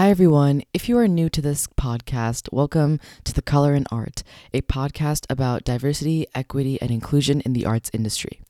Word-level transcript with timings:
Hi, 0.00 0.08
everyone. 0.08 0.62
If 0.72 0.88
you 0.88 0.96
are 0.96 1.06
new 1.06 1.28
to 1.28 1.42
this 1.42 1.66
podcast, 1.66 2.50
welcome 2.50 3.00
to 3.24 3.34
The 3.34 3.42
Color 3.42 3.74
in 3.74 3.84
Art, 3.92 4.22
a 4.54 4.62
podcast 4.62 5.26
about 5.28 5.62
diversity, 5.62 6.26
equity, 6.34 6.80
and 6.80 6.90
inclusion 6.90 7.42
in 7.42 7.52
the 7.52 7.66
arts 7.66 7.90
industry. 7.92 8.40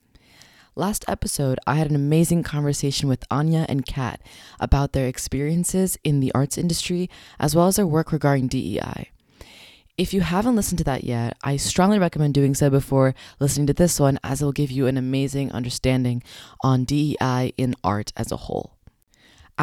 Last 0.77 1.03
episode, 1.09 1.59
I 1.67 1.75
had 1.75 1.89
an 1.89 1.95
amazing 1.97 2.43
conversation 2.43 3.09
with 3.09 3.25
Anya 3.29 3.65
and 3.67 3.85
Kat 3.85 4.21
about 4.61 4.93
their 4.93 5.07
experiences 5.07 5.97
in 6.05 6.21
the 6.21 6.31
arts 6.31 6.57
industry 6.57 7.09
as 7.37 7.53
well 7.53 7.67
as 7.67 7.75
their 7.75 7.85
work 7.85 8.13
regarding 8.13 8.47
DEI. 8.47 9.11
If 9.97 10.13
you 10.13 10.21
haven't 10.21 10.55
listened 10.55 10.77
to 10.77 10.85
that 10.85 11.03
yet, 11.03 11.35
I 11.43 11.57
strongly 11.57 11.99
recommend 11.99 12.33
doing 12.33 12.55
so 12.55 12.69
before 12.69 13.13
listening 13.41 13.67
to 13.67 13.73
this 13.73 13.99
one, 13.99 14.19
as 14.23 14.41
it 14.41 14.45
will 14.45 14.53
give 14.53 14.71
you 14.71 14.87
an 14.87 14.95
amazing 14.95 15.51
understanding 15.51 16.23
on 16.63 16.85
DEI 16.85 17.51
in 17.57 17.75
art 17.83 18.13
as 18.15 18.31
a 18.31 18.37
whole. 18.37 18.77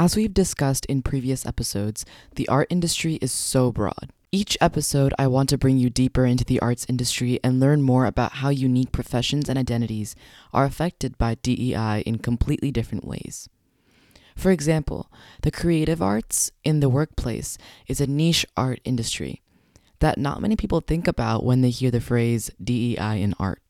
As 0.00 0.14
we've 0.14 0.32
discussed 0.32 0.86
in 0.86 1.02
previous 1.02 1.44
episodes, 1.44 2.06
the 2.36 2.46
art 2.46 2.68
industry 2.70 3.14
is 3.14 3.32
so 3.32 3.72
broad. 3.72 4.12
Each 4.30 4.56
episode, 4.60 5.12
I 5.18 5.26
want 5.26 5.48
to 5.48 5.58
bring 5.58 5.76
you 5.76 5.90
deeper 5.90 6.24
into 6.24 6.44
the 6.44 6.60
arts 6.60 6.86
industry 6.88 7.40
and 7.42 7.58
learn 7.58 7.82
more 7.82 8.06
about 8.06 8.34
how 8.34 8.50
unique 8.50 8.92
professions 8.92 9.48
and 9.48 9.58
identities 9.58 10.14
are 10.52 10.64
affected 10.64 11.18
by 11.18 11.34
DEI 11.42 12.04
in 12.06 12.18
completely 12.18 12.70
different 12.70 13.08
ways. 13.08 13.48
For 14.36 14.52
example, 14.52 15.10
the 15.42 15.50
creative 15.50 16.00
arts 16.00 16.52
in 16.62 16.78
the 16.78 16.88
workplace 16.88 17.58
is 17.88 18.00
a 18.00 18.06
niche 18.06 18.46
art 18.56 18.78
industry 18.84 19.42
that 19.98 20.16
not 20.16 20.40
many 20.40 20.54
people 20.54 20.80
think 20.80 21.08
about 21.08 21.42
when 21.42 21.60
they 21.60 21.70
hear 21.70 21.90
the 21.90 22.00
phrase 22.00 22.52
DEI 22.62 23.20
in 23.20 23.34
art. 23.40 23.62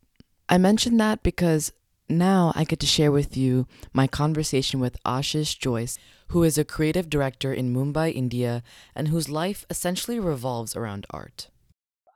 I 0.47 0.59
mention 0.59 0.99
that 0.99 1.23
because 1.23 1.73
now 2.11 2.53
I 2.55 2.65
get 2.65 2.81
to 2.81 2.87
share 2.87 3.13
with 3.13 3.37
you 3.37 3.67
my 3.93 4.07
conversation 4.07 4.81
with 4.81 5.03
Ashish 5.05 5.59
Jois, 5.59 5.99
who 6.29 6.43
is 6.43 6.59
a 6.59 6.65
creative 6.65 7.09
director 7.09 7.53
in 7.53 7.75
Mumbai, 7.75 8.15
India, 8.15 8.63
and 8.95 9.09
whose 9.09 9.29
life 9.29 9.65
essentially 9.71 10.21
revolves 10.21 10.77
around 10.77 11.07
art. 11.11 11.49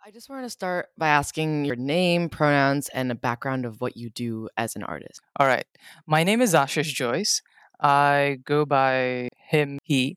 I 0.05 0.11
just 0.11 0.29
want 0.29 0.45
to 0.45 0.51
start 0.51 0.89
by 0.99 1.09
asking 1.09 1.65
your 1.65 1.77
name, 1.77 2.29
pronouns, 2.29 2.89
and 2.89 3.13
a 3.13 3.15
background 3.15 3.65
of 3.65 3.81
what 3.81 3.97
you 3.97 4.11
do 4.11 4.49
as 4.57 4.75
an 4.75 4.83
artist. 4.83 5.21
All 5.39 5.47
right. 5.47 5.67
My 6.07 6.25
name 6.25 6.41
is 6.43 6.55
Ashish 6.55 6.93
Jois. 6.93 7.41
I 7.81 8.39
go 8.45 8.67
by 8.67 9.29
him, 9.49 9.79
he. 9.85 10.17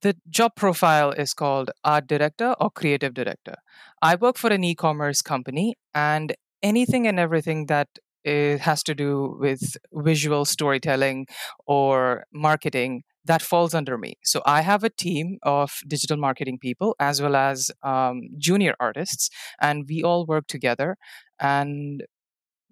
The 0.00 0.16
job 0.28 0.56
profile 0.56 1.12
is 1.12 1.32
called 1.32 1.70
art 1.84 2.08
director 2.08 2.54
or 2.60 2.70
creative 2.70 3.14
director. 3.14 3.54
I 4.02 4.16
work 4.16 4.36
for 4.36 4.50
an 4.50 4.64
e 4.64 4.74
commerce 4.74 5.22
company, 5.22 5.76
and 5.94 6.34
anything 6.62 7.06
and 7.06 7.20
everything 7.20 7.66
that 7.66 7.88
it 8.24 8.60
has 8.60 8.82
to 8.82 8.94
do 8.94 9.36
with 9.38 9.76
visual 9.92 10.44
storytelling 10.44 11.26
or 11.66 12.24
marketing 12.32 13.04
that 13.24 13.42
falls 13.42 13.74
under 13.74 13.96
me. 13.96 14.14
So 14.22 14.42
I 14.44 14.60
have 14.62 14.84
a 14.84 14.90
team 14.90 15.38
of 15.42 15.78
digital 15.86 16.16
marketing 16.16 16.58
people 16.60 16.94
as 17.00 17.22
well 17.22 17.36
as 17.36 17.70
um, 17.82 18.22
junior 18.38 18.74
artists, 18.78 19.30
and 19.60 19.84
we 19.88 20.02
all 20.02 20.26
work 20.26 20.46
together 20.46 20.96
and 21.40 22.02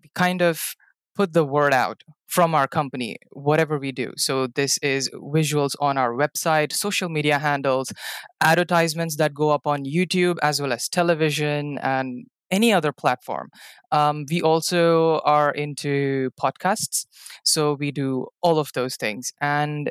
we 0.02 0.10
kind 0.14 0.42
of 0.42 0.74
put 1.14 1.32
the 1.32 1.44
word 1.44 1.74
out 1.74 2.02
from 2.26 2.54
our 2.54 2.66
company, 2.66 3.16
whatever 3.32 3.78
we 3.78 3.92
do. 3.92 4.12
So 4.16 4.46
this 4.46 4.78
is 4.78 5.10
visuals 5.10 5.72
on 5.80 5.98
our 5.98 6.14
website, 6.14 6.72
social 6.72 7.10
media 7.10 7.38
handles, 7.38 7.92
advertisements 8.40 9.16
that 9.16 9.34
go 9.34 9.50
up 9.50 9.66
on 9.66 9.84
YouTube 9.84 10.38
as 10.42 10.60
well 10.60 10.72
as 10.72 10.88
television 10.88 11.78
and 11.78 12.24
any 12.50 12.72
other 12.72 12.92
platform. 12.92 13.48
Um, 13.90 14.24
we 14.30 14.40
also 14.42 15.20
are 15.24 15.50
into 15.50 16.30
podcasts, 16.40 17.06
so 17.44 17.74
we 17.74 17.90
do 17.90 18.26
all 18.42 18.58
of 18.58 18.70
those 18.74 18.96
things. 18.96 19.32
And 19.40 19.90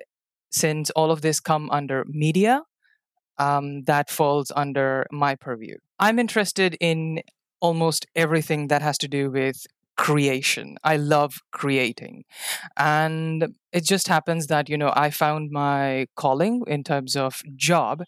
since 0.52 0.90
all 0.92 1.12
of 1.12 1.22
this 1.22 1.40
come 1.40 1.70
under 1.72 2.06
media, 2.08 2.64
um, 3.38 3.84
that 3.84 4.10
falls 4.10 4.52
under 4.56 5.08
my 5.12 5.36
purview. 5.36 5.78
I'm 6.00 6.20
interested 6.20 6.78
in 6.80 7.22
almost 7.60 8.06
everything 8.16 8.68
that 8.68 8.82
has 8.82 8.98
to 9.00 9.08
do 9.08 9.32
with 9.32 9.66
creation. 9.98 10.78
I 10.84 10.98
love 10.98 11.42
creating. 11.52 12.24
And 12.78 13.56
it 13.72 13.84
just 13.84 14.08
happens 14.08 14.48
that, 14.48 14.70
you 14.70 14.78
know, 14.78 14.92
I 14.96 15.12
found 15.12 15.52
my 15.52 16.08
calling 16.16 16.64
in 16.68 16.84
terms 16.84 17.16
of 17.16 17.42
job 17.56 18.04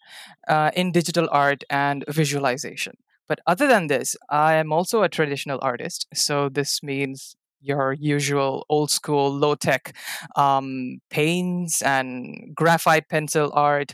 uh, 0.47 0.71
in 0.75 0.91
digital 0.91 1.27
art 1.31 1.63
and 1.69 2.03
visualization. 2.07 2.93
But 3.27 3.39
other 3.47 3.67
than 3.67 3.87
this, 3.87 4.15
I 4.29 4.55
am 4.55 4.73
also 4.73 5.03
a 5.03 5.09
traditional 5.09 5.59
artist. 5.61 6.07
So 6.13 6.49
this 6.49 6.81
means 6.81 7.35
your 7.63 7.93
usual 7.93 8.65
old 8.69 8.91
school 8.91 9.31
low 9.31 9.55
tech 9.55 9.95
um, 10.35 10.99
paints 11.09 11.81
and 11.81 12.53
graphite 12.55 13.09
pencil 13.09 13.51
art. 13.53 13.93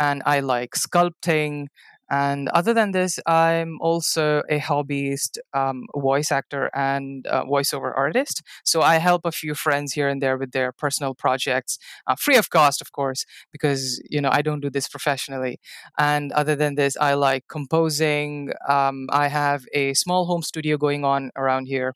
And 0.00 0.22
I 0.26 0.40
like 0.40 0.72
sculpting. 0.72 1.68
And 2.10 2.48
other 2.48 2.74
than 2.74 2.90
this, 2.90 3.20
I'm 3.26 3.78
also 3.80 4.42
a 4.48 4.58
hobbyist 4.58 5.38
um, 5.54 5.86
voice 5.94 6.32
actor 6.32 6.68
and 6.74 7.26
uh, 7.28 7.44
voiceover 7.44 7.92
artist. 7.96 8.42
So 8.64 8.82
I 8.82 8.96
help 8.96 9.22
a 9.24 9.32
few 9.32 9.54
friends 9.54 9.92
here 9.92 10.08
and 10.08 10.20
there 10.20 10.36
with 10.36 10.50
their 10.50 10.72
personal 10.72 11.14
projects, 11.14 11.78
uh, 12.06 12.16
free 12.16 12.36
of 12.36 12.50
cost, 12.50 12.80
of 12.80 12.92
course, 12.92 13.24
because 13.52 14.02
you 14.10 14.20
know 14.20 14.30
I 14.32 14.42
don't 14.42 14.60
do 14.60 14.70
this 14.70 14.88
professionally. 14.88 15.60
And 15.98 16.32
other 16.32 16.56
than 16.56 16.74
this, 16.74 16.96
I 17.00 17.14
like 17.14 17.46
composing. 17.48 18.52
Um, 18.68 19.06
I 19.10 19.28
have 19.28 19.64
a 19.72 19.94
small 19.94 20.26
home 20.26 20.42
studio 20.42 20.76
going 20.76 21.04
on 21.04 21.30
around 21.36 21.66
here, 21.66 21.94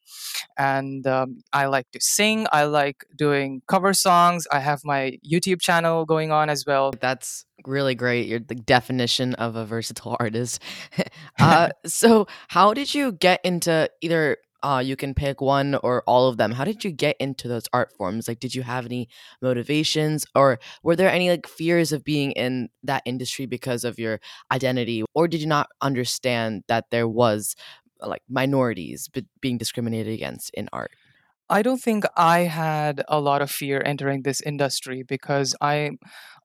and 0.56 1.06
um, 1.06 1.40
I 1.52 1.66
like 1.66 1.90
to 1.92 2.00
sing. 2.00 2.46
I 2.52 2.64
like 2.64 3.04
doing 3.16 3.62
cover 3.66 3.92
songs. 3.92 4.46
I 4.52 4.60
have 4.60 4.82
my 4.84 5.18
YouTube 5.28 5.60
channel 5.60 6.04
going 6.04 6.30
on 6.30 6.50
as 6.50 6.64
well. 6.66 6.92
That's 7.00 7.46
really 7.66 7.94
great. 7.94 8.26
You're 8.28 8.40
the 8.40 8.54
definition 8.54 9.34
of 9.34 9.56
a 9.56 9.64
versatile 9.64 10.16
artist. 10.20 10.62
uh, 11.38 11.70
so, 11.86 12.26
how 12.48 12.74
did 12.74 12.94
you 12.94 13.12
get 13.12 13.40
into 13.44 13.90
either? 14.00 14.38
Uh, 14.62 14.78
you 14.78 14.96
can 14.96 15.12
pick 15.12 15.42
one 15.42 15.74
or 15.82 16.02
all 16.06 16.26
of 16.26 16.38
them. 16.38 16.50
How 16.50 16.64
did 16.64 16.84
you 16.84 16.90
get 16.90 17.16
into 17.20 17.48
those 17.48 17.68
art 17.74 17.92
forms? 17.98 18.26
Like, 18.26 18.40
did 18.40 18.54
you 18.54 18.62
have 18.62 18.86
any 18.86 19.08
motivations, 19.42 20.24
or 20.34 20.58
were 20.82 20.96
there 20.96 21.10
any 21.10 21.28
like 21.28 21.46
fears 21.46 21.92
of 21.92 22.02
being 22.02 22.32
in 22.32 22.70
that 22.82 23.02
industry 23.04 23.44
because 23.44 23.84
of 23.84 23.98
your 23.98 24.20
identity, 24.50 25.04
or 25.14 25.28
did 25.28 25.42
you 25.42 25.46
not 25.46 25.68
understand 25.82 26.64
that 26.68 26.86
there 26.90 27.06
was 27.06 27.56
like 28.00 28.22
minorities 28.28 29.10
being 29.40 29.58
discriminated 29.58 30.14
against 30.14 30.50
in 30.54 30.68
art? 30.72 30.92
I 31.50 31.62
don't 31.62 31.80
think 31.80 32.04
I 32.16 32.40
had 32.40 33.02
a 33.08 33.20
lot 33.20 33.42
of 33.42 33.50
fear 33.50 33.82
entering 33.84 34.22
this 34.22 34.40
industry 34.40 35.02
because 35.02 35.54
I 35.60 35.92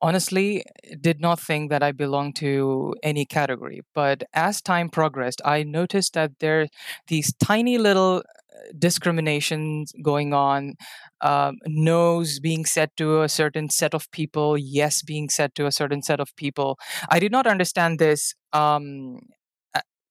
honestly 0.02 0.64
did 1.00 1.22
not 1.22 1.40
think 1.40 1.70
that 1.70 1.82
I 1.84 1.92
belonged 1.94 2.36
to 2.38 2.96
any 3.02 3.26
category. 3.26 3.82
But 3.96 4.24
as 4.34 4.62
time 4.62 4.90
progressed, 4.90 5.42
I 5.46 5.64
noticed 5.64 6.14
that 6.14 6.40
there 6.40 6.68
these 7.08 7.34
tiny 7.36 7.78
little 7.78 8.18
uh, 8.18 8.60
discriminations 8.78 9.94
going 10.04 10.34
on 10.34 10.76
um, 11.22 11.56
no's 11.66 12.40
being 12.40 12.66
said 12.66 12.90
to 12.98 13.22
a 13.22 13.30
certain 13.30 13.70
set 13.70 13.94
of 13.94 14.10
people 14.12 14.58
yes 14.58 15.02
being 15.02 15.30
said 15.30 15.54
to 15.56 15.66
a 15.66 15.72
certain 15.72 16.02
set 16.02 16.20
of 16.20 16.36
people 16.36 16.78
i 17.10 17.20
did 17.20 17.32
not 17.32 17.46
understand 17.46 18.00
this 18.00 18.34
um, 18.54 19.20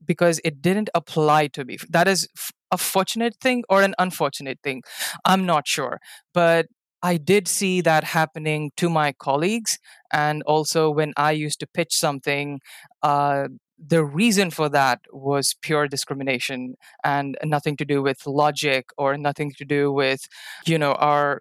because 0.04 0.40
it 0.44 0.62
didn't 0.62 0.90
apply 0.94 1.48
to 1.48 1.64
me. 1.64 1.76
That 1.88 2.08
is 2.08 2.28
a 2.70 2.78
fortunate 2.78 3.36
thing 3.40 3.64
or 3.68 3.82
an 3.82 3.94
unfortunate 3.98 4.58
thing. 4.62 4.82
I'm 5.24 5.46
not 5.46 5.66
sure. 5.66 6.00
But 6.34 6.66
I 7.02 7.16
did 7.16 7.46
see 7.46 7.80
that 7.82 8.04
happening 8.04 8.72
to 8.76 8.90
my 8.90 9.12
colleagues. 9.12 9.78
And 10.12 10.42
also, 10.44 10.90
when 10.90 11.12
I 11.16 11.32
used 11.32 11.60
to 11.60 11.66
pitch 11.66 11.94
something, 11.94 12.60
uh, 13.02 13.48
the 13.78 14.04
reason 14.04 14.50
for 14.50 14.68
that 14.70 15.00
was 15.12 15.54
pure 15.62 15.86
discrimination 15.86 16.74
and 17.04 17.38
nothing 17.44 17.76
to 17.76 17.84
do 17.84 18.02
with 18.02 18.26
logic 18.26 18.86
or 18.98 19.16
nothing 19.16 19.52
to 19.58 19.64
do 19.64 19.92
with, 19.92 20.26
you 20.66 20.78
know, 20.78 20.94
our 20.94 21.40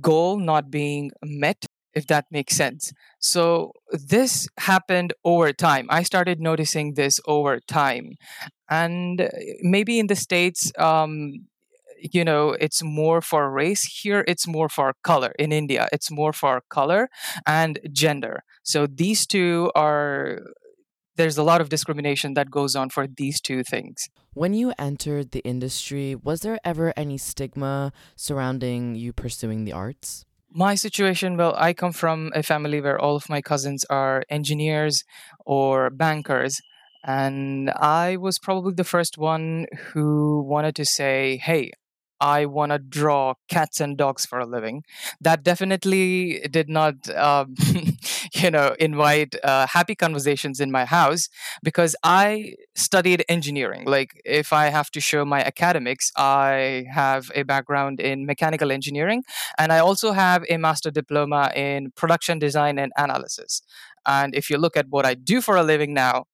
goal 0.00 0.38
not 0.38 0.70
being 0.70 1.10
met 1.24 1.66
if 1.94 2.06
that 2.06 2.26
makes 2.30 2.56
sense. 2.56 2.92
So 3.18 3.72
this 3.90 4.48
happened 4.58 5.12
over 5.24 5.52
time. 5.52 5.86
I 5.90 6.02
started 6.02 6.40
noticing 6.40 6.94
this 6.94 7.20
over 7.26 7.60
time. 7.60 8.12
And 8.70 9.20
uh, 9.20 9.28
maybe 9.60 9.98
in 9.98 10.06
the 10.06 10.16
States, 10.16 10.72
um, 10.78 11.46
you 11.98 12.24
know, 12.24 12.50
it's 12.50 12.82
more 12.82 13.20
for 13.20 13.50
race. 13.50 13.84
Here, 14.02 14.24
it's 14.26 14.46
more 14.46 14.68
for 14.68 14.94
color. 15.04 15.32
In 15.38 15.52
India, 15.52 15.88
it's 15.92 16.10
more 16.10 16.32
for 16.32 16.62
color 16.68 17.08
and 17.46 17.78
gender. 17.92 18.42
So 18.62 18.86
these 18.86 19.26
two 19.26 19.70
are 19.74 20.40
there's 21.16 21.36
a 21.36 21.42
lot 21.42 21.60
of 21.60 21.68
discrimination 21.68 22.34
that 22.34 22.50
goes 22.50 22.74
on 22.74 22.88
for 22.88 23.06
these 23.06 23.40
two 23.40 23.62
things. 23.62 24.08
When 24.32 24.54
you 24.54 24.72
entered 24.78 25.32
the 25.32 25.40
industry, 25.40 26.14
was 26.14 26.40
there 26.40 26.58
ever 26.64 26.92
any 26.96 27.18
stigma 27.18 27.92
surrounding 28.16 28.94
you 28.94 29.12
pursuing 29.12 29.64
the 29.64 29.72
arts? 29.72 30.24
My 30.54 30.74
situation, 30.74 31.36
well, 31.36 31.54
I 31.56 31.72
come 31.72 31.92
from 31.92 32.30
a 32.34 32.42
family 32.42 32.80
where 32.80 33.00
all 33.00 33.16
of 33.16 33.28
my 33.28 33.40
cousins 33.40 33.84
are 33.88 34.22
engineers 34.28 35.02
or 35.46 35.88
bankers. 35.88 36.60
And 37.04 37.70
I 37.70 38.16
was 38.16 38.38
probably 38.38 38.74
the 38.74 38.84
first 38.84 39.16
one 39.18 39.66
who 39.92 40.42
wanted 40.42 40.76
to 40.76 40.84
say, 40.84 41.38
hey, 41.38 41.72
I 42.22 42.46
want 42.46 42.70
to 42.70 42.78
draw 42.78 43.34
cats 43.48 43.80
and 43.80 43.98
dogs 43.98 44.24
for 44.24 44.38
a 44.38 44.46
living. 44.46 44.84
That 45.20 45.42
definitely 45.42 46.40
did 46.50 46.68
not, 46.68 46.94
um, 47.10 47.54
you 48.34 48.50
know, 48.50 48.76
invite 48.78 49.34
uh, 49.42 49.66
happy 49.66 49.96
conversations 49.96 50.60
in 50.60 50.70
my 50.70 50.84
house 50.84 51.28
because 51.64 51.96
I 52.04 52.54
studied 52.76 53.24
engineering. 53.28 53.84
Like, 53.86 54.22
if 54.24 54.52
I 54.52 54.66
have 54.66 54.90
to 54.92 55.00
show 55.00 55.24
my 55.24 55.42
academics, 55.42 56.12
I 56.16 56.84
have 56.94 57.30
a 57.34 57.42
background 57.42 58.00
in 58.00 58.24
mechanical 58.24 58.70
engineering, 58.70 59.24
and 59.58 59.72
I 59.72 59.80
also 59.80 60.12
have 60.12 60.44
a 60.48 60.56
master 60.58 60.92
diploma 60.92 61.50
in 61.56 61.90
production 61.96 62.38
design 62.38 62.78
and 62.78 62.92
analysis. 62.96 63.62
And 64.06 64.34
if 64.34 64.48
you 64.48 64.58
look 64.58 64.76
at 64.76 64.86
what 64.90 65.04
I 65.06 65.14
do 65.14 65.40
for 65.40 65.56
a 65.56 65.62
living 65.62 65.92
now, 65.94 66.26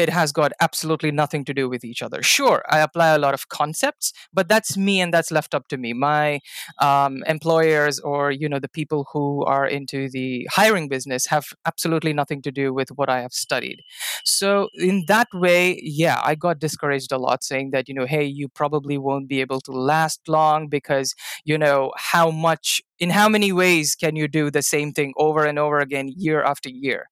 it 0.00 0.08
has 0.08 0.32
got 0.32 0.52
absolutely 0.60 1.10
nothing 1.10 1.44
to 1.44 1.54
do 1.54 1.68
with 1.68 1.84
each 1.84 2.02
other. 2.02 2.22
Sure, 2.22 2.62
I 2.68 2.80
apply 2.80 3.08
a 3.10 3.18
lot 3.18 3.34
of 3.34 3.48
concepts, 3.48 4.12
but 4.32 4.48
that's 4.48 4.76
me 4.76 5.00
and 5.00 5.12
that's 5.14 5.30
left 5.30 5.54
up 5.54 5.68
to 5.68 5.76
me. 5.76 5.92
My 5.92 6.40
um, 6.80 7.22
employers 7.26 7.98
or 8.00 8.30
you 8.30 8.48
know 8.48 8.58
the 8.58 8.68
people 8.68 9.06
who 9.12 9.44
are 9.44 9.66
into 9.66 10.08
the 10.10 10.48
hiring 10.52 10.88
business 10.88 11.26
have 11.26 11.46
absolutely 11.66 12.12
nothing 12.12 12.42
to 12.42 12.50
do 12.50 12.72
with 12.74 12.88
what 12.90 13.08
I 13.08 13.20
have 13.20 13.32
studied. 13.32 13.80
So 14.24 14.68
in 14.74 15.04
that 15.08 15.28
way, 15.32 15.78
yeah, 15.82 16.20
I 16.24 16.34
got 16.34 16.58
discouraged 16.58 17.12
a 17.12 17.18
lot, 17.18 17.44
saying 17.44 17.70
that 17.72 17.88
you 17.88 17.94
know, 17.94 18.06
hey, 18.06 18.24
you 18.24 18.48
probably 18.48 18.98
won't 18.98 19.28
be 19.28 19.40
able 19.40 19.60
to 19.62 19.72
last 19.72 20.20
long 20.28 20.68
because 20.68 21.14
you 21.44 21.58
know 21.58 21.92
how 21.96 22.30
much 22.30 22.82
in 22.98 23.10
how 23.10 23.28
many 23.28 23.52
ways 23.52 23.94
can 23.94 24.16
you 24.16 24.28
do 24.28 24.50
the 24.50 24.62
same 24.62 24.92
thing 24.92 25.12
over 25.16 25.44
and 25.44 25.58
over 25.58 25.78
again 25.80 26.12
year 26.16 26.42
after 26.42 26.68
year 26.68 27.06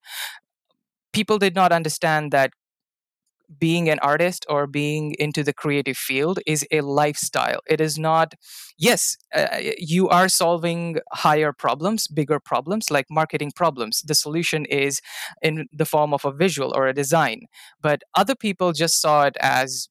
people 1.13 1.37
did 1.37 1.55
not 1.55 1.71
understand 1.71 2.31
that 2.31 2.51
being 3.57 3.89
an 3.89 3.99
artist 3.99 4.45
or 4.49 4.67
being 4.67 5.15
into 5.17 5.43
the 5.43 5.53
creative 5.53 5.97
field 5.97 6.39
is 6.45 6.65
a 6.71 6.81
lifestyle. 6.81 7.59
It 7.67 7.81
is 7.81 7.97
not, 7.97 8.35
yes, 8.77 9.17
uh, 9.33 9.57
you 9.77 10.07
are 10.09 10.29
solving 10.29 10.99
higher 11.13 11.51
problems, 11.51 12.07
bigger 12.07 12.39
problems, 12.39 12.91
like 12.91 13.07
marketing 13.09 13.51
problems. 13.55 14.01
The 14.05 14.15
solution 14.15 14.65
is 14.65 15.01
in 15.41 15.67
the 15.71 15.85
form 15.85 16.13
of 16.13 16.25
a 16.25 16.31
visual 16.31 16.73
or 16.75 16.87
a 16.87 16.93
design. 16.93 17.45
But 17.81 18.03
other 18.15 18.35
people 18.35 18.71
just 18.73 19.01
saw 19.01 19.23
it 19.25 19.35
as 19.39 19.89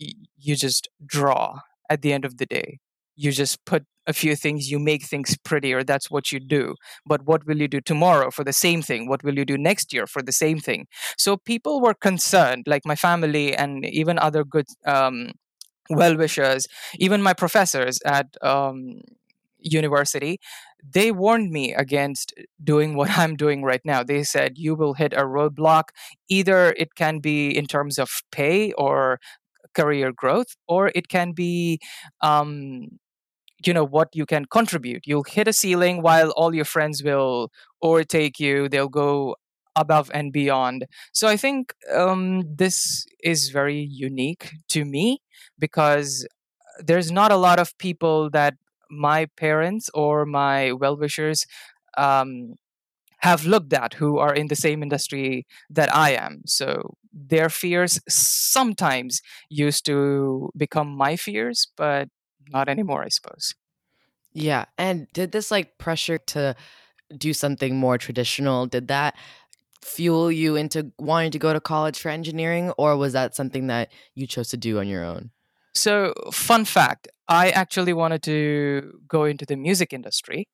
y- 0.00 0.12
you 0.36 0.56
just 0.56 0.88
draw 1.04 1.60
at 1.90 2.02
the 2.02 2.12
end 2.12 2.24
of 2.24 2.38
the 2.38 2.46
day. 2.46 2.78
You 3.16 3.32
just 3.32 3.64
put 3.64 3.84
a 4.08 4.14
few 4.14 4.34
things, 4.36 4.70
you 4.70 4.80
make 4.80 5.04
things 5.04 5.36
prettier. 5.44 5.84
That's 5.84 6.10
what 6.10 6.32
you 6.32 6.40
do. 6.40 6.74
But 7.06 7.26
what 7.26 7.46
will 7.46 7.60
you 7.60 7.68
do 7.68 7.80
tomorrow 7.80 8.30
for 8.32 8.44
the 8.44 8.52
same 8.54 8.82
thing? 8.82 9.08
What 9.08 9.22
will 9.24 9.38
you 9.38 9.44
do 9.44 9.58
next 9.58 9.92
year 9.92 10.06
for 10.08 10.22
the 10.22 10.32
same 10.32 10.58
thing? 10.60 10.86
So 11.18 11.36
people 11.36 11.80
were 11.80 11.94
concerned, 11.94 12.64
like 12.66 12.82
my 12.86 12.96
family 12.96 13.54
and 13.56 13.84
even 13.86 14.18
other 14.18 14.44
good 14.44 14.66
um, 14.86 15.32
well 15.90 16.16
wishers, 16.16 16.66
even 16.98 17.22
my 17.22 17.34
professors 17.34 17.98
at 18.04 18.26
um, 18.42 19.00
university, 19.58 20.38
they 20.92 21.10
warned 21.12 21.50
me 21.50 21.74
against 21.74 22.32
doing 22.62 22.94
what 22.96 23.10
I'm 23.18 23.36
doing 23.36 23.62
right 23.62 23.82
now. 23.84 24.02
They 24.02 24.22
said, 24.22 24.52
you 24.56 24.74
will 24.74 24.94
hit 24.94 25.12
a 25.12 25.24
roadblock. 25.24 25.84
Either 26.28 26.74
it 26.76 26.94
can 26.94 27.20
be 27.20 27.56
in 27.56 27.66
terms 27.66 27.98
of 27.98 28.10
pay 28.32 28.72
or 28.72 29.18
career 29.74 30.12
growth, 30.12 30.56
or 30.68 30.92
it 30.94 31.08
can 31.08 31.32
be 31.32 31.80
um, 32.22 32.88
you 33.64 33.72
know 33.72 33.84
what 33.84 34.08
you 34.14 34.26
can 34.26 34.44
contribute 34.46 35.02
you'll 35.06 35.24
hit 35.24 35.48
a 35.48 35.52
ceiling 35.52 36.02
while 36.02 36.30
all 36.30 36.54
your 36.54 36.64
friends 36.64 37.02
will 37.02 37.50
overtake 37.82 38.38
you 38.38 38.68
they'll 38.68 38.88
go 38.88 39.36
above 39.76 40.10
and 40.12 40.32
beyond 40.32 40.86
so 41.12 41.28
i 41.28 41.36
think 41.36 41.72
um, 41.94 42.42
this 42.46 43.06
is 43.22 43.50
very 43.50 43.78
unique 43.80 44.52
to 44.68 44.84
me 44.84 45.20
because 45.58 46.26
there's 46.84 47.10
not 47.10 47.32
a 47.32 47.36
lot 47.36 47.58
of 47.58 47.76
people 47.78 48.30
that 48.30 48.54
my 48.90 49.26
parents 49.36 49.90
or 49.94 50.24
my 50.24 50.72
well-wishers 50.72 51.44
um, 51.96 52.54
have 53.18 53.44
looked 53.46 53.72
at 53.72 53.94
who 53.94 54.18
are 54.18 54.34
in 54.34 54.46
the 54.48 54.56
same 54.56 54.82
industry 54.82 55.46
that 55.70 55.94
I 55.94 56.12
am. 56.12 56.42
So 56.46 56.94
their 57.12 57.48
fears 57.48 58.00
sometimes 58.08 59.20
used 59.50 59.84
to 59.86 60.50
become 60.56 60.88
my 60.96 61.16
fears, 61.16 61.68
but 61.76 62.08
not 62.52 62.68
anymore, 62.68 63.04
I 63.04 63.08
suppose. 63.08 63.54
Yeah. 64.32 64.66
And 64.76 65.08
did 65.12 65.32
this 65.32 65.50
like 65.50 65.78
pressure 65.78 66.18
to 66.18 66.54
do 67.16 67.32
something 67.32 67.76
more 67.76 67.98
traditional, 67.98 68.66
did 68.66 68.88
that 68.88 69.14
fuel 69.82 70.30
you 70.30 70.56
into 70.56 70.92
wanting 70.98 71.30
to 71.30 71.38
go 71.38 71.52
to 71.52 71.60
college 71.60 71.98
for 71.98 72.10
engineering 72.10 72.70
or 72.72 72.96
was 72.96 73.12
that 73.14 73.34
something 73.34 73.68
that 73.68 73.90
you 74.14 74.26
chose 74.26 74.48
to 74.48 74.56
do 74.56 74.78
on 74.78 74.88
your 74.88 75.04
own? 75.04 75.30
So, 75.74 76.12
fun 76.32 76.64
fact, 76.64 77.08
I 77.28 77.50
actually 77.50 77.92
wanted 77.92 78.22
to 78.24 79.00
go 79.06 79.24
into 79.24 79.46
the 79.46 79.56
music 79.56 79.92
industry 79.92 80.48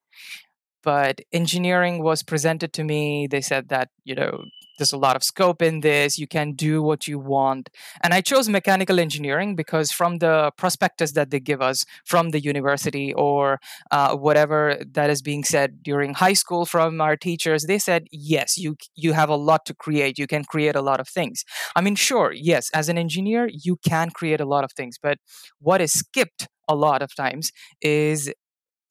but 0.85 1.19
engineering 1.33 2.01
was 2.01 2.23
presented 2.23 2.71
to 2.71 2.83
me 2.85 3.27
they 3.29 3.41
said 3.41 3.67
that 3.67 3.89
you 4.05 4.15
know 4.15 4.45
there's 4.77 4.93
a 4.93 4.97
lot 4.97 5.15
of 5.15 5.23
scope 5.23 5.61
in 5.61 5.81
this 5.81 6.17
you 6.17 6.27
can 6.27 6.53
do 6.53 6.81
what 6.81 7.07
you 7.07 7.19
want. 7.19 7.69
And 8.03 8.13
i 8.13 8.21
chose 8.21 8.49
mechanical 8.49 8.99
engineering 8.99 9.55
because 9.55 9.91
from 9.91 10.17
the 10.19 10.51
prospectus 10.57 11.13
that 11.13 11.29
they 11.31 11.39
give 11.39 11.61
us 11.61 11.85
from 12.05 12.29
the 12.29 12.39
university 12.39 13.13
or 13.13 13.59
uh, 13.91 14.15
whatever 14.15 14.77
that 14.93 15.09
is 15.09 15.21
being 15.21 15.43
said 15.43 15.83
during 15.83 16.13
high 16.13 16.33
school 16.33 16.65
from 16.65 17.01
our 17.01 17.15
teachers 17.15 17.63
they 17.63 17.79
said 17.79 18.07
yes 18.11 18.57
you 18.57 18.75
you 18.95 19.13
have 19.13 19.29
a 19.29 19.35
lot 19.35 19.65
to 19.65 19.73
create. 19.73 20.17
You 20.19 20.27
can 20.27 20.43
create 20.43 20.75
a 20.75 20.81
lot 20.81 20.99
of 20.99 21.07
things. 21.07 21.43
I 21.75 21.81
mean 21.81 21.95
sure 21.95 22.31
yes 22.33 22.69
as 22.73 22.89
an 22.89 22.97
engineer 22.97 23.49
you 23.51 23.77
can 23.87 24.09
create 24.09 24.41
a 24.41 24.45
lot 24.45 24.63
of 24.63 24.71
things 24.73 24.97
but 25.01 25.17
what 25.59 25.81
is 25.81 25.93
skipped 25.93 26.47
a 26.67 26.75
lot 26.75 27.01
of 27.01 27.15
times 27.15 27.51
is 27.81 28.33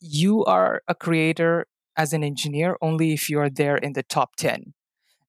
you 0.01 0.45
are 0.45 0.83
a 0.89 0.95
creator 0.95 1.67
as 1.97 2.13
an 2.13 2.23
engineer 2.25 2.77
only 2.83 3.13
if 3.13 3.29
you 3.31 3.39
are 3.39 3.51
there 3.51 3.77
in 3.77 3.93
the 3.93 4.03
top 4.03 4.37
10. 4.37 4.75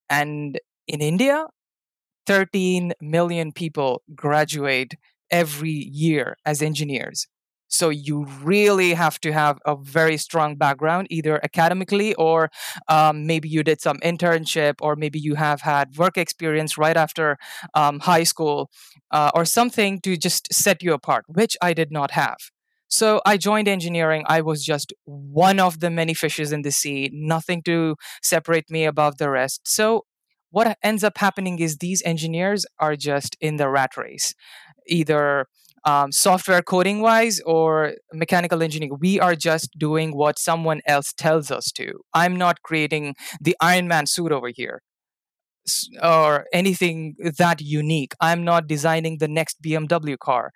And 0.10 0.60
in 0.88 1.02
India, 1.02 1.48
13 2.28 2.94
million 3.02 3.52
people 3.52 4.02
graduate 4.16 4.96
every 5.32 5.72
year 5.72 6.38
as 6.46 6.62
engineers. 6.62 7.28
So 7.68 7.90
you 7.90 8.26
really 8.44 8.94
have 8.94 9.20
to 9.22 9.34
have 9.34 9.58
a 9.66 9.76
very 9.76 10.18
strong 10.18 10.56
background, 10.56 11.08
either 11.10 11.44
academically 11.44 12.14
or 12.16 12.50
um, 12.88 13.26
maybe 13.26 13.50
you 13.50 13.64
did 13.64 13.82
some 13.82 13.98
internship, 13.98 14.76
or 14.82 14.96
maybe 14.96 15.20
you 15.20 15.36
have 15.36 15.62
had 15.62 15.98
work 15.98 16.18
experience 16.18 16.78
right 16.78 16.96
after 16.96 17.38
um, 17.74 18.00
high 18.00 18.24
school, 18.24 18.70
uh, 19.12 19.32
or 19.34 19.46
something 19.46 20.00
to 20.02 20.16
just 20.16 20.54
set 20.54 20.84
you 20.84 20.94
apart, 20.94 21.26
which 21.28 21.58
I 21.62 21.74
did 21.74 21.92
not 21.92 22.12
have. 22.12 22.38
So 22.88 23.22
I 23.26 23.38
joined 23.38 23.68
engineering. 23.68 24.24
I 24.28 24.42
was 24.42 24.64
just 24.64 24.94
one 25.06 25.60
of 25.60 25.80
the 25.80 25.90
many 25.90 26.14
fishes 26.14 26.52
in 26.52 26.62
the 26.62 26.72
sea, 26.72 27.10
nothing 27.14 27.62
to 27.64 27.96
separate 28.22 28.70
me 28.70 28.86
above 28.86 29.18
the 29.18 29.30
rest. 29.30 29.62
So 29.66 30.06
what 30.52 30.78
ends 30.84 31.04
up 31.04 31.18
happening 31.18 31.60
is 31.60 31.78
these 31.78 32.02
engineers 32.06 32.66
are 32.80 32.96
just 32.96 33.36
in 33.42 33.58
the 33.58 33.70
rat 33.70 33.98
race, 33.98 34.34
either 34.88 35.48
um, 35.84 36.12
software 36.12 36.62
coding 36.62 37.02
wise 37.02 37.40
or 37.46 37.96
mechanical 38.14 38.64
engineering. 38.64 38.98
We 39.00 39.20
are 39.20 39.36
just 39.36 39.72
doing 39.78 40.16
what 40.16 40.40
someone 40.40 40.82
else 40.86 41.14
tells 41.14 41.52
us 41.52 41.72
to. 41.74 42.00
I'm 42.14 42.36
not 42.36 42.62
creating 42.64 43.16
the 43.40 43.56
Iron 43.62 43.88
Man 43.88 44.06
suit 44.08 44.32
over 44.32 44.50
here 44.54 44.82
or 46.02 46.46
anything 46.54 47.16
that 47.38 47.62
unique. 47.62 48.14
I'm 48.22 48.44
not 48.44 48.68
designing 48.68 49.18
the 49.20 49.28
next 49.28 49.62
BMW 49.62 50.18
car 50.18 50.52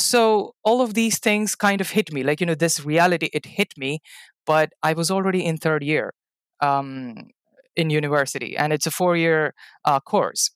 so 0.00 0.54
all 0.64 0.80
of 0.82 0.94
these 0.94 1.18
things 1.18 1.54
kind 1.54 1.80
of 1.80 1.90
hit 1.90 2.12
me 2.12 2.22
like 2.22 2.40
you 2.40 2.46
know 2.46 2.54
this 2.54 2.84
reality 2.84 3.28
it 3.32 3.46
hit 3.46 3.72
me 3.76 4.00
but 4.46 4.72
i 4.82 4.92
was 4.92 5.10
already 5.10 5.44
in 5.44 5.56
third 5.56 5.82
year 5.82 6.12
um, 6.60 7.14
in 7.76 7.90
university 7.90 8.56
and 8.56 8.72
it's 8.72 8.86
a 8.86 8.90
four 8.90 9.16
year 9.16 9.54
uh, 9.84 10.00
course. 10.00 10.50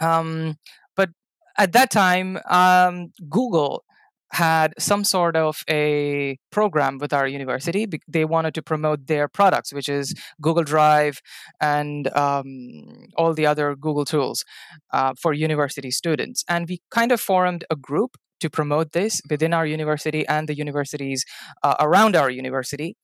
Um, 0.00 0.56
but 0.96 1.10
at 1.58 1.72
that 1.72 1.90
time 1.90 2.38
um, 2.50 3.12
google 3.28 3.84
had 4.32 4.74
some 4.78 5.04
sort 5.04 5.36
of 5.36 5.62
a 5.70 6.38
program 6.50 6.98
with 6.98 7.12
our 7.12 7.26
university. 7.26 7.86
They 8.08 8.24
wanted 8.24 8.54
to 8.54 8.62
promote 8.62 9.06
their 9.06 9.28
products, 9.28 9.72
which 9.72 9.88
is 9.88 10.14
Google 10.40 10.64
Drive 10.64 11.20
and 11.60 12.08
um, 12.16 13.06
all 13.16 13.34
the 13.34 13.46
other 13.46 13.76
Google 13.76 14.04
tools 14.04 14.44
uh, 14.92 15.14
for 15.20 15.32
university 15.32 15.90
students. 15.90 16.44
And 16.48 16.68
we 16.68 16.80
kind 16.90 17.12
of 17.12 17.20
formed 17.20 17.64
a 17.70 17.76
group 17.76 18.16
to 18.40 18.50
promote 18.50 18.92
this 18.92 19.22
within 19.30 19.54
our 19.54 19.66
university 19.66 20.26
and 20.26 20.48
the 20.48 20.56
universities 20.56 21.24
uh, 21.62 21.76
around 21.80 22.16
our 22.16 22.28
university. 22.28 22.96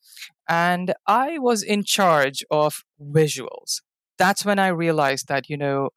And 0.48 0.92
I 1.06 1.38
was 1.38 1.62
in 1.62 1.84
charge 1.84 2.44
of 2.50 2.82
visuals. 3.00 3.80
That's 4.18 4.44
when 4.44 4.58
I 4.58 4.68
realized 4.68 5.28
that, 5.28 5.48
you 5.48 5.56
know, 5.56 5.90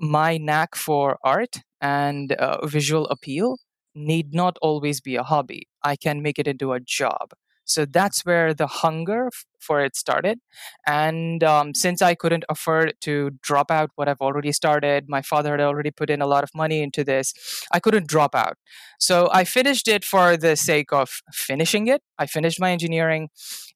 my 0.00 0.36
knack 0.36 0.74
for 0.74 1.16
art 1.22 1.60
and 1.80 2.32
uh, 2.32 2.66
visual 2.66 3.06
appeal 3.06 3.56
need 3.94 4.34
not 4.34 4.58
always 4.62 5.00
be 5.00 5.16
a 5.16 5.22
hobby. 5.22 5.68
I 5.82 5.96
can 5.96 6.22
make 6.22 6.38
it 6.38 6.48
into 6.48 6.72
a 6.72 6.80
job. 6.80 7.32
So 7.64 7.84
that's 7.84 8.24
where 8.24 8.52
the 8.54 8.66
hunger 8.66 9.28
f- 9.28 9.44
for 9.60 9.84
it 9.84 9.94
started. 9.94 10.40
And 10.86 11.44
um, 11.44 11.74
since 11.74 12.02
I 12.02 12.14
couldn't 12.14 12.44
afford 12.48 12.94
to 13.02 13.30
drop 13.40 13.70
out 13.70 13.90
what 13.94 14.08
I've 14.08 14.20
already 14.20 14.50
started, 14.52 15.08
my 15.08 15.22
father 15.22 15.52
had 15.52 15.60
already 15.60 15.92
put 15.92 16.10
in 16.10 16.20
a 16.20 16.26
lot 16.26 16.42
of 16.42 16.50
money 16.54 16.82
into 16.82 17.04
this, 17.04 17.32
I 17.70 17.78
couldn't 17.78 18.08
drop 18.08 18.34
out. 18.34 18.58
So 18.98 19.28
I 19.32 19.44
finished 19.44 19.86
it 19.86 20.04
for 20.04 20.36
the 20.36 20.56
sake 20.56 20.92
of 20.92 21.22
finishing 21.32 21.86
it. 21.86 22.02
I 22.18 22.26
finished 22.26 22.60
my 22.60 22.72
engineering. 22.72 23.28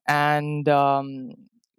And, 0.09 0.69
um, 0.69 1.31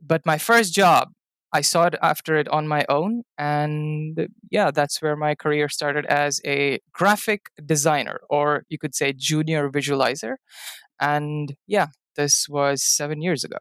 but 0.01 0.25
my 0.25 0.37
first 0.37 0.73
job, 0.73 1.09
I 1.57 1.61
saw 1.61 1.85
it 1.85 1.95
after 2.03 2.35
it 2.35 2.47
on 2.49 2.67
my 2.67 2.85
own. 2.87 3.23
And 3.39 4.27
yeah, 4.51 4.69
that's 4.69 5.01
where 5.01 5.15
my 5.15 5.33
career 5.33 5.69
started 5.69 6.05
as 6.05 6.39
a 6.45 6.79
graphic 6.91 7.49
designer, 7.65 8.19
or 8.29 8.63
you 8.69 8.77
could 8.77 8.93
say 8.93 9.11
junior 9.17 9.67
visualizer. 9.71 10.35
And 11.01 11.55
yeah, 11.65 11.87
this 12.15 12.47
was 12.47 12.83
seven 12.83 13.23
years 13.23 13.43
ago. 13.43 13.57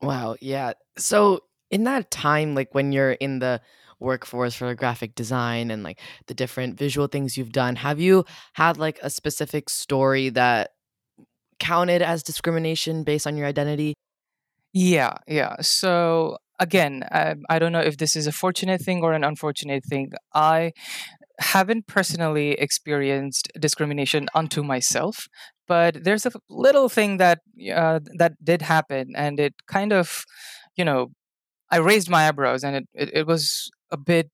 Wow, 0.00 0.36
yeah. 0.40 0.72
So 0.96 1.40
in 1.70 1.84
that 1.84 2.10
time, 2.10 2.54
like 2.54 2.74
when 2.74 2.90
you're 2.90 3.12
in 3.12 3.40
the 3.40 3.60
workforce 3.98 4.54
for 4.54 4.74
graphic 4.74 5.14
design 5.14 5.70
and 5.70 5.82
like 5.82 6.00
the 6.26 6.32
different 6.32 6.78
visual 6.78 7.06
things 7.06 7.36
you've 7.36 7.52
done, 7.52 7.76
have 7.76 8.00
you 8.00 8.24
had 8.54 8.78
like 8.78 8.98
a 9.02 9.10
specific 9.10 9.68
story 9.68 10.30
that 10.30 10.70
counted 11.58 12.00
as 12.00 12.22
discrimination 12.22 13.04
based 13.04 13.26
on 13.26 13.36
your 13.36 13.46
identity? 13.46 13.92
Yeah, 14.72 15.18
yeah. 15.26 15.56
So 15.60 16.38
again, 16.60 17.04
I, 17.10 17.36
I 17.48 17.58
don't 17.58 17.72
know 17.72 17.80
if 17.80 17.98
this 17.98 18.16
is 18.16 18.28
a 18.28 18.32
fortunate 18.32 18.82
thing 18.82 19.02
or 19.02 19.14
an 19.14 19.24
unfortunate 19.24 19.84
thing. 19.84 20.12
I 20.34 20.72
haven't 21.40 21.86
personally 21.86 22.52
experienced 22.52 23.50
discrimination 23.58 24.28
unto 24.34 24.62
myself, 24.62 25.28
but 25.68 26.04
there's 26.04 26.26
a 26.26 26.32
little 26.48 26.88
thing 26.88 27.18
that 27.18 27.40
uh, 27.74 28.00
that 28.18 28.44
did 28.44 28.62
happen, 28.62 29.12
and 29.16 29.40
it 29.40 29.54
kind 29.66 29.92
of, 29.92 30.24
you 30.76 30.84
know, 30.84 31.12
I 31.70 31.78
raised 31.78 32.10
my 32.10 32.28
eyebrows, 32.28 32.64
and 32.64 32.76
it 32.76 32.88
it, 32.94 33.10
it 33.14 33.26
was 33.26 33.70
a 33.90 33.96
bit. 33.98 34.30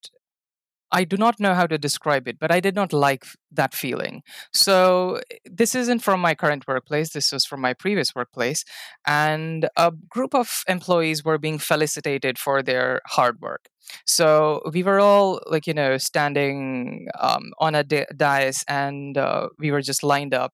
I 0.97 1.05
do 1.05 1.17
not 1.19 1.39
know 1.39 1.55
how 1.55 1.67
to 1.67 1.77
describe 1.79 2.27
it, 2.27 2.39
but 2.41 2.51
I 2.51 2.61
did 2.61 2.75
not 2.75 2.93
like 2.93 3.25
that 3.53 3.75
feeling. 3.75 4.23
So 4.53 5.21
this 5.45 5.75
isn't 5.75 6.01
from 6.01 6.21
my 6.21 6.35
current 6.35 6.65
workplace. 6.67 7.11
This 7.13 7.33
was 7.33 7.45
from 7.45 7.61
my 7.61 7.75
previous 7.75 8.15
workplace, 8.15 8.65
and 9.07 9.69
a 9.77 9.93
group 10.09 10.35
of 10.35 10.49
employees 10.69 11.25
were 11.25 11.39
being 11.39 11.59
felicitated 11.59 12.39
for 12.39 12.63
their 12.63 13.03
hard 13.17 13.37
work. 13.41 13.65
So 14.07 14.63
we 14.73 14.83
were 14.83 15.01
all 15.01 15.41
like 15.47 15.67
you 15.67 15.75
know 15.75 15.99
standing 15.99 17.09
um, 17.21 17.45
on 17.59 17.75
a 17.75 17.85
da- 17.85 18.13
dais, 18.17 18.65
and 18.67 19.19
uh, 19.19 19.49
we 19.59 19.71
were 19.71 19.83
just 19.83 20.03
lined 20.03 20.35
up 20.35 20.53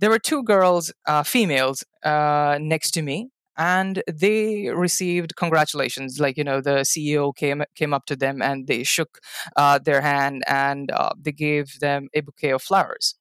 there 0.00 0.10
were 0.10 0.18
two 0.18 0.42
girls, 0.42 0.92
uh, 1.06 1.22
females, 1.22 1.84
uh, 2.04 2.58
next 2.60 2.92
to 2.92 3.02
me, 3.02 3.30
and 3.58 4.02
they 4.06 4.68
received 4.70 5.34
congratulations. 5.36 6.20
Like 6.20 6.38
you 6.38 6.44
know, 6.44 6.60
the 6.60 6.84
CEO 6.84 7.34
came 7.34 7.64
came 7.74 7.92
up 7.92 8.06
to 8.06 8.16
them 8.16 8.40
and 8.40 8.68
they 8.68 8.84
shook 8.84 9.18
uh, 9.56 9.78
their 9.80 10.00
hand 10.00 10.44
and 10.46 10.90
uh, 10.92 11.10
they 11.20 11.32
gave 11.32 11.80
them 11.80 12.08
a 12.14 12.20
bouquet 12.20 12.50
of 12.50 12.62
flowers. 12.62 13.16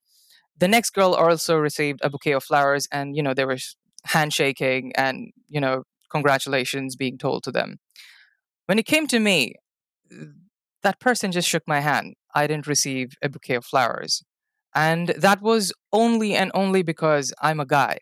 The 0.57 0.67
next 0.67 0.91
girl 0.91 1.13
also 1.13 1.57
received 1.57 1.99
a 2.03 2.09
bouquet 2.09 2.33
of 2.33 2.43
flowers, 2.43 2.87
and 2.91 3.15
you 3.15 3.23
know 3.23 3.33
they 3.33 3.45
were 3.45 3.57
handshaking 4.05 4.93
and 4.95 5.31
you 5.49 5.59
know 5.59 5.83
congratulations 6.09 6.95
being 6.95 7.17
told 7.17 7.43
to 7.43 7.51
them. 7.51 7.79
When 8.67 8.79
it 8.79 8.85
came 8.85 9.07
to 9.07 9.19
me, 9.19 9.55
that 10.83 10.99
person 10.99 11.31
just 11.31 11.49
shook 11.49 11.63
my 11.67 11.79
hand. 11.79 12.15
I 12.35 12.47
didn't 12.47 12.67
receive 12.67 13.13
a 13.21 13.29
bouquet 13.29 13.55
of 13.55 13.65
flowers. 13.65 14.23
And 14.75 15.09
that 15.09 15.41
was 15.41 15.73
only 15.91 16.35
and 16.35 16.51
only 16.53 16.83
because 16.83 17.33
I'm 17.41 17.59
a 17.59 17.65
guy 17.65 17.97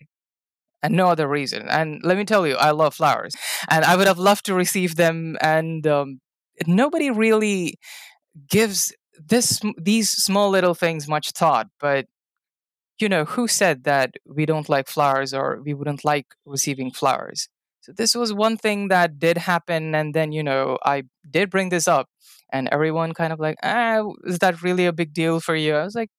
and 0.86 0.96
no 0.96 1.08
other 1.10 1.28
reason. 1.28 1.68
And 1.70 2.02
let 2.04 2.18
me 2.18 2.26
tell 2.26 2.46
you, 2.48 2.56
I 2.56 2.72
love 2.72 2.96
flowers 2.96 3.36
and 3.70 3.86
I 3.86 3.96
would 3.96 4.08
have 4.08 4.20
loved 4.20 4.46
to 4.46 4.54
receive 4.54 4.96
them. 4.96 5.38
And 5.42 5.86
um, 5.88 6.20
nobody 6.68 7.10
really 7.12 7.78
gives 8.50 8.94
this 9.18 9.62
these 9.78 10.10
small 10.10 10.50
little 10.50 10.76
things 10.76 11.08
much 11.08 11.32
thought 11.32 11.68
but 11.80 12.06
you 13.00 13.10
know, 13.10 13.26
who 13.26 13.48
said 13.48 13.84
that 13.84 14.16
we 14.26 14.46
don't 14.46 14.70
like 14.70 14.88
flowers 14.88 15.34
or 15.34 15.62
we 15.64 15.74
wouldn't 15.74 16.06
like 16.06 16.28
receiving 16.46 16.92
flowers? 16.92 17.50
So 17.82 17.92
this 17.92 18.16
was 18.16 18.34
one 18.34 18.58
thing 18.58 18.88
that 18.88 19.20
did 19.20 19.38
happen, 19.38 19.94
and 19.94 20.14
then 20.14 20.32
you 20.32 20.44
know 20.44 20.78
I 20.84 21.04
did 21.30 21.50
bring 21.52 21.70
this 21.70 21.88
up, 21.88 22.08
and 22.52 22.68
everyone 22.72 23.14
kind 23.14 23.32
of 23.34 23.40
like, 23.40 23.58
ah, 23.64 24.04
is 24.24 24.40
that 24.40 24.64
really 24.64 24.86
a 24.86 24.94
big 24.94 25.14
deal 25.14 25.40
for 25.40 25.56
you? 25.56 25.76
I 25.76 25.84
was 25.84 25.94
like, 25.96 26.10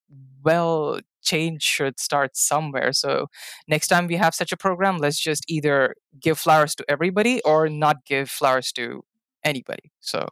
well, 0.47 1.01
change 1.23 1.63
should 1.63 1.99
start 2.01 2.37
somewhere. 2.37 2.93
So 2.93 3.27
next 3.69 3.89
time 3.89 4.07
we 4.07 4.17
have 4.17 4.35
such 4.35 4.53
a 4.53 4.57
program, 4.57 4.99
let's 4.99 5.21
just 5.21 5.45
either 5.49 5.95
give 6.21 6.39
flowers 6.39 6.75
to 6.77 6.85
everybody 6.89 7.43
or 7.45 7.69
not 7.69 7.97
give 8.07 8.31
flowers 8.31 8.73
to 8.73 9.03
anybody. 9.45 9.93
So 10.01 10.29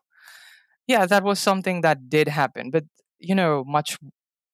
yeah, 0.86 1.06
that 1.06 1.24
was 1.24 1.38
something 1.38 1.80
that 1.82 2.08
did 2.10 2.28
happen, 2.28 2.70
but 2.70 2.84
you 3.18 3.34
know, 3.34 3.64
much 3.66 3.98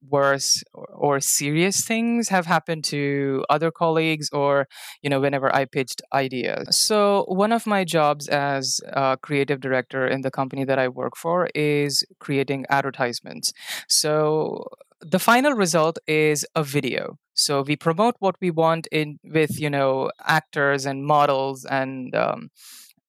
worse 0.09 0.63
or, 0.73 1.21
serious 1.21 1.85
things 1.85 2.31
have 2.31 2.47
happened 2.47 2.85
to 2.85 3.45
other 3.51 3.71
colleagues 3.71 4.31
or 4.33 4.67
you 5.03 5.11
know 5.11 5.21
whenever 5.21 5.55
i 5.55 5.65
pitched 5.67 6.01
ideas 6.15 6.65
so 6.75 7.27
one 7.29 7.53
of 7.53 7.67
my 7.67 7.85
jobs 7.85 8.27
as 8.29 8.81
a 8.95 9.19
creative 9.21 9.61
director 9.61 10.07
in 10.07 10.23
the 10.23 10.31
company 10.31 10.65
that 10.65 10.79
i 10.79 10.89
work 10.89 11.17
for 11.17 11.49
is 11.55 12.05
creating 12.19 12.65
advertisements 12.71 13.53
so 13.89 14.65
the 15.01 15.19
final 15.19 15.53
result 15.53 15.99
is 16.07 16.47
a 16.55 16.63
video 16.63 17.17
so 17.35 17.63
we 17.63 17.77
promote 17.77 18.15
what 18.19 18.37
we 18.41 18.51
want 18.51 18.87
in 18.89 19.19
with 19.25 19.59
you 19.61 19.71
know 19.71 20.11
actors 20.25 20.87
and 20.87 21.05
models 21.05 21.65
and 21.65 22.15
um, 22.15 22.51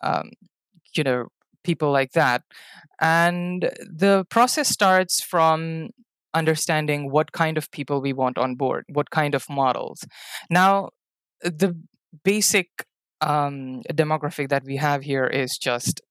um, 0.02 0.32
you 0.96 1.04
know 1.04 1.28
people 1.64 1.92
like 1.92 2.12
that 2.14 2.44
and 3.00 3.72
the 3.82 4.26
process 4.30 4.70
starts 4.70 5.22
from 5.22 5.90
understanding 6.34 7.12
what 7.12 7.32
kind 7.32 7.58
of 7.58 7.70
people 7.72 8.02
we 8.02 8.14
want 8.14 8.38
on 8.38 8.56
board, 8.56 8.86
what 8.90 9.10
kind 9.10 9.36
of 9.36 9.50
models. 9.50 10.06
Now, 10.50 10.90
the 11.42 11.76
basic 12.24 12.86
um, 13.22 13.82
demographic 13.92 14.50
that 14.50 14.64
we 14.64 14.78
have 14.78 15.04
here 15.04 15.26
is 15.26 15.58
just 15.58 16.02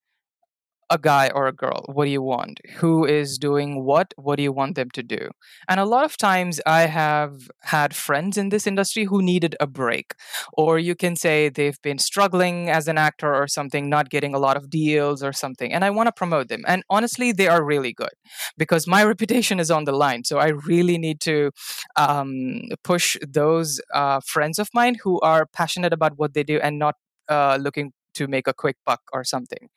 a 0.91 0.99
guy 0.99 1.31
or 1.35 1.47
a 1.47 1.53
girl 1.53 1.85
what 1.93 2.05
do 2.05 2.11
you 2.11 2.23
want? 2.23 2.61
Who 2.77 3.05
is 3.05 3.39
doing 3.39 3.85
what? 3.85 4.13
What 4.17 4.37
do 4.37 4.43
you 4.43 4.53
want 4.53 4.75
them 4.75 4.91
to 4.91 5.03
do? 5.03 5.31
And 5.69 5.79
a 5.81 5.85
lot 5.85 6.05
of 6.05 6.17
times 6.17 6.61
i 6.67 6.83
have 6.83 7.49
had 7.63 7.95
friends 7.95 8.37
in 8.37 8.49
this 8.51 8.67
industry 8.67 9.05
who 9.05 9.23
needed 9.23 9.57
a 9.61 9.67
break. 9.67 10.15
Or 10.53 10.79
you 10.79 10.95
can 10.95 11.17
say 11.17 11.49
they've 11.49 11.81
been 11.83 11.99
struggling 11.99 12.71
as 12.71 12.89
an 12.89 12.99
actor 12.99 13.35
or 13.35 13.47
something 13.49 13.89
not 13.89 14.11
getting 14.11 14.35
a 14.35 14.39
lot 14.39 14.57
of 14.57 14.71
deals 14.71 15.23
or 15.23 15.33
something 15.33 15.73
and 15.73 15.85
i 15.85 15.91
want 15.91 16.07
to 16.09 16.13
promote 16.13 16.49
them. 16.49 16.63
And 16.67 16.83
honestly 16.91 17.33
they 17.33 17.49
are 17.49 17.65
really 17.65 17.93
good 17.93 18.15
because 18.59 18.87
my 18.87 19.05
reputation 19.13 19.61
is 19.61 19.71
on 19.71 19.85
the 19.85 19.93
line. 19.93 20.25
So 20.25 20.39
i 20.39 20.49
really 20.49 20.99
need 20.99 21.21
to 21.23 21.51
um, 21.97 22.63
push 22.85 23.17
those 23.27 23.81
uh, 23.95 24.21
friends 24.27 24.59
of 24.59 24.69
mine 24.75 24.97
who 25.03 25.21
are 25.21 25.47
passionate 25.53 25.93
about 25.93 26.19
what 26.19 26.35
they 26.35 26.43
do 26.43 26.59
and 26.61 26.79
not 26.79 26.97
uh, 27.29 27.59
looking 27.61 27.93
to 28.15 28.27
make 28.27 28.47
a 28.47 28.55
quick 28.55 28.77
buck 28.85 29.03
or 29.13 29.25
something. 29.25 29.69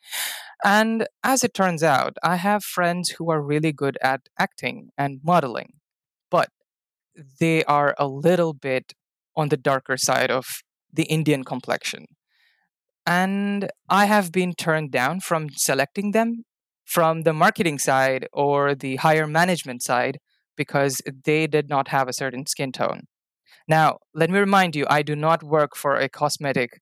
And 0.64 1.06
as 1.22 1.44
it 1.44 1.54
turns 1.54 1.82
out, 1.82 2.16
I 2.22 2.36
have 2.36 2.64
friends 2.64 3.10
who 3.10 3.30
are 3.30 3.42
really 3.42 3.72
good 3.72 3.98
at 4.02 4.22
acting 4.38 4.90
and 4.96 5.20
modeling, 5.22 5.74
but 6.30 6.48
they 7.40 7.64
are 7.64 7.94
a 7.98 8.06
little 8.06 8.54
bit 8.54 8.92
on 9.36 9.48
the 9.48 9.56
darker 9.56 9.96
side 9.96 10.30
of 10.30 10.44
the 10.92 11.04
Indian 11.04 11.44
complexion. 11.44 12.06
And 13.06 13.70
I 13.88 14.06
have 14.06 14.32
been 14.32 14.54
turned 14.54 14.90
down 14.90 15.20
from 15.20 15.48
selecting 15.50 16.12
them 16.12 16.44
from 16.84 17.22
the 17.22 17.32
marketing 17.32 17.78
side 17.78 18.28
or 18.32 18.74
the 18.74 18.96
higher 18.96 19.26
management 19.26 19.82
side 19.82 20.18
because 20.56 21.00
they 21.24 21.46
did 21.46 21.68
not 21.68 21.88
have 21.88 22.08
a 22.08 22.12
certain 22.12 22.46
skin 22.46 22.72
tone. 22.72 23.02
Now, 23.66 23.98
let 24.14 24.30
me 24.30 24.38
remind 24.38 24.76
you, 24.76 24.86
I 24.88 25.02
do 25.02 25.16
not 25.16 25.42
work 25.42 25.74
for 25.74 25.96
a 25.96 26.08
cosmetic 26.08 26.80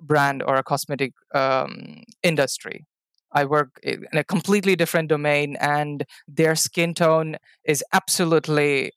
brand 0.00 0.42
or 0.42 0.56
a 0.56 0.62
cosmetic 0.62 1.12
um, 1.34 2.02
industry. 2.22 2.84
I 3.32 3.44
work 3.44 3.78
in 3.82 4.06
a 4.12 4.24
completely 4.24 4.76
different 4.76 5.08
domain, 5.08 5.56
and 5.60 6.04
their 6.26 6.54
skin 6.54 6.94
tone 6.94 7.36
is 7.64 7.84
absolutely 7.92 8.92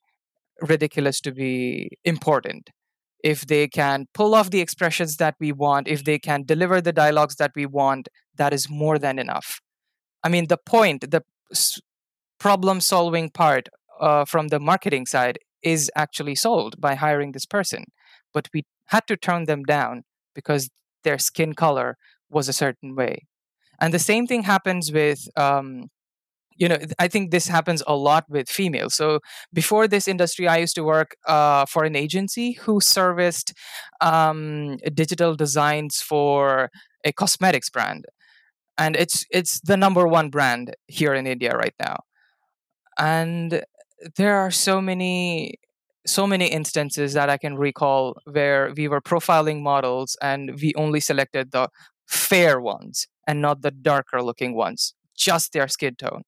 ridiculous 0.61 1.19
to 1.21 1.31
be 1.31 1.89
important. 2.05 2.69
If 3.21 3.47
they 3.47 3.67
can 3.67 4.07
pull 4.13 4.33
off 4.33 4.49
the 4.49 4.61
expressions 4.61 5.17
that 5.17 5.35
we 5.39 5.51
want, 5.51 5.87
if 5.87 6.05
they 6.05 6.19
can 6.19 6.43
deliver 6.43 6.79
the 6.79 6.93
dialogues 6.93 7.35
that 7.35 7.51
we 7.55 7.65
want, 7.65 8.07
that 8.35 8.53
is 8.53 8.69
more 8.69 8.97
than 8.97 9.19
enough. 9.19 9.59
I 10.23 10.29
mean, 10.29 10.47
the 10.47 10.57
point, 10.57 11.11
the 11.11 11.23
problem 12.39 12.79
solving 12.79 13.29
part 13.29 13.67
uh, 13.99 14.23
from 14.25 14.47
the 14.47 14.59
marketing 14.59 15.05
side 15.05 15.39
is 15.61 15.91
actually 15.95 16.35
solved 16.35 16.79
by 16.79 16.95
hiring 16.95 17.33
this 17.33 17.45
person. 17.45 17.85
But 18.33 18.47
we 18.53 18.63
had 18.85 19.05
to 19.07 19.17
turn 19.17 19.45
them 19.45 19.63
down 19.63 20.03
because 20.33 20.69
their 21.03 21.17
skin 21.17 21.53
color 21.53 21.97
was 22.29 22.47
a 22.49 22.53
certain 22.53 22.95
way. 22.95 23.27
And 23.81 23.93
the 23.93 23.99
same 23.99 24.27
thing 24.27 24.43
happens 24.43 24.91
with, 24.91 25.27
um, 25.37 25.87
you 26.57 26.67
know 26.67 26.77
i 26.99 27.07
think 27.07 27.31
this 27.31 27.47
happens 27.47 27.81
a 27.87 27.95
lot 27.95 28.25
with 28.29 28.49
females. 28.49 28.95
So 28.95 29.19
before 29.53 29.87
this 29.87 30.07
industry 30.07 30.47
i 30.47 30.57
used 30.57 30.75
to 30.75 30.83
work 30.83 31.15
uh, 31.27 31.65
for 31.65 31.83
an 31.85 31.95
agency 31.95 32.53
who 32.53 32.81
serviced 32.81 33.53
um, 34.01 34.77
digital 34.93 35.35
designs 35.35 36.01
for 36.01 36.69
a 37.05 37.11
cosmetics 37.13 37.69
brand. 37.69 38.05
And 38.77 38.95
it's 38.95 39.25
it's 39.31 39.59
the 39.61 39.77
number 39.77 40.07
one 40.07 40.29
brand 40.29 40.75
here 40.87 41.13
in 41.13 41.27
india 41.27 41.55
right 41.55 41.75
now. 41.79 41.97
And 42.97 43.63
there 44.17 44.35
are 44.37 44.51
so 44.51 44.81
many 44.81 45.55
so 46.05 46.25
many 46.25 46.47
instances 46.47 47.13
that 47.13 47.29
i 47.29 47.37
can 47.37 47.55
recall 47.55 48.15
where 48.25 48.73
we 48.75 48.87
were 48.87 49.01
profiling 49.01 49.61
models 49.61 50.17
and 50.21 50.59
we 50.61 50.73
only 50.75 50.99
selected 50.99 51.51
the 51.51 51.67
fair 52.07 52.59
ones 52.59 53.07
and 53.27 53.41
not 53.41 53.61
the 53.61 53.71
darker 53.71 54.21
looking 54.23 54.55
ones 54.55 54.93
just 55.17 55.51
their 55.53 55.67
skin 55.67 55.95
tone. 55.95 56.23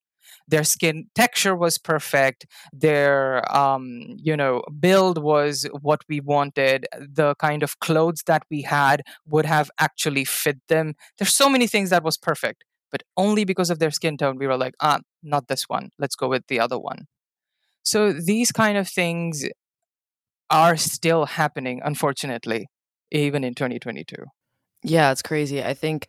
Their 0.48 0.63
skin 0.66 1.08
texture 1.16 1.56
was 1.56 1.78
perfect. 1.78 2.46
Their 2.74 3.44
um, 3.56 4.01
you 4.18 4.36
know 4.36 4.62
build 4.80 5.18
was 5.18 5.66
what 5.82 6.01
we 6.10 6.20
wanted. 6.20 6.88
The 7.00 7.36
kind 7.36 7.63
of 7.63 7.80
clothes 7.80 8.24
that 8.28 8.44
we 8.51 8.62
had 8.63 9.04
would 9.28 9.46
have 9.46 9.72
actually 9.80 10.25
fit 10.25 10.58
them. 10.68 10.96
There's 11.18 11.34
so 11.34 11.50
many 11.50 11.68
things 11.68 11.90
that 11.92 12.04
was 12.04 12.18
perfect 12.18 12.63
but 12.92 13.04
only 13.16 13.46
because 13.46 13.70
of 13.70 13.80
their 13.80 13.90
skin 13.90 14.18
tone 14.18 14.38
we 14.38 14.46
were 14.46 14.58
like 14.58 14.74
ah 14.82 15.00
not 15.24 15.48
this 15.48 15.70
one. 15.70 15.90
Let's 15.98 16.16
go 16.16 16.28
with 16.28 16.46
the 16.48 16.60
other 16.60 16.78
one. 16.78 17.08
So 17.84 18.13
these 18.13 18.51
kind 18.51 18.78
of 18.78 18.88
things 18.88 19.46
are 20.51 20.77
still 20.77 21.25
happening 21.25 21.81
unfortunately 21.84 22.67
even 23.12 23.43
in 23.43 23.55
2022 23.55 24.15
yeah 24.84 25.12
it's 25.12 25.22
crazy. 25.22 25.63
I 25.63 25.74
think 25.74 26.08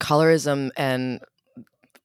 colorism 0.00 0.70
and 0.76 1.20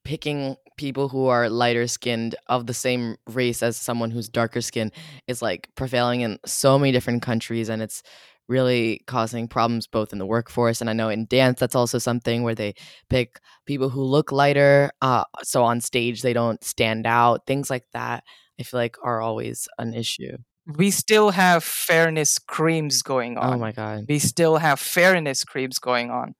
picking 0.03 0.55
people 0.77 1.09
who 1.09 1.25
are 1.25 1.49
lighter 1.49 1.87
skinned 1.87 2.35
of 2.47 2.67
the 2.67 2.73
same 2.73 3.17
race 3.27 3.63
as 3.63 3.75
someone 3.75 4.11
who's 4.11 4.29
darker 4.29 4.61
skinned 4.61 4.91
is 5.27 5.41
like 5.41 5.69
prevailing 5.75 6.21
in 6.21 6.37
so 6.45 6.77
many 6.77 6.91
different 6.91 7.21
countries 7.21 7.67
and 7.67 7.81
it's 7.81 8.03
really 8.47 9.01
causing 9.07 9.47
problems 9.47 9.87
both 9.87 10.13
in 10.13 10.19
the 10.19 10.25
workforce 10.25 10.79
and 10.79 10.89
i 10.89 10.93
know 10.93 11.09
in 11.09 11.25
dance 11.25 11.59
that's 11.59 11.75
also 11.75 11.97
something 11.97 12.43
where 12.43 12.55
they 12.55 12.73
pick 13.09 13.39
people 13.65 13.89
who 13.89 14.03
look 14.03 14.31
lighter 14.31 14.89
uh, 15.01 15.23
so 15.43 15.63
on 15.63 15.81
stage 15.81 16.21
they 16.21 16.31
don't 16.33 16.63
stand 16.63 17.05
out 17.05 17.45
things 17.45 17.69
like 17.69 17.83
that 17.91 18.23
i 18.59 18.63
feel 18.63 18.79
like 18.79 18.95
are 19.03 19.19
always 19.19 19.67
an 19.79 19.93
issue 19.93 20.37
we 20.75 20.91
still 20.91 21.31
have 21.31 21.63
fairness 21.63 22.39
creams 22.39 23.01
going 23.01 23.37
on. 23.37 23.53
oh 23.53 23.57
my 23.57 23.71
god. 23.71 24.05
We 24.07 24.19
still 24.19 24.57
have 24.57 24.79
fairness 24.79 25.43
creams 25.43 25.79
going 25.79 26.11
on. 26.11 26.35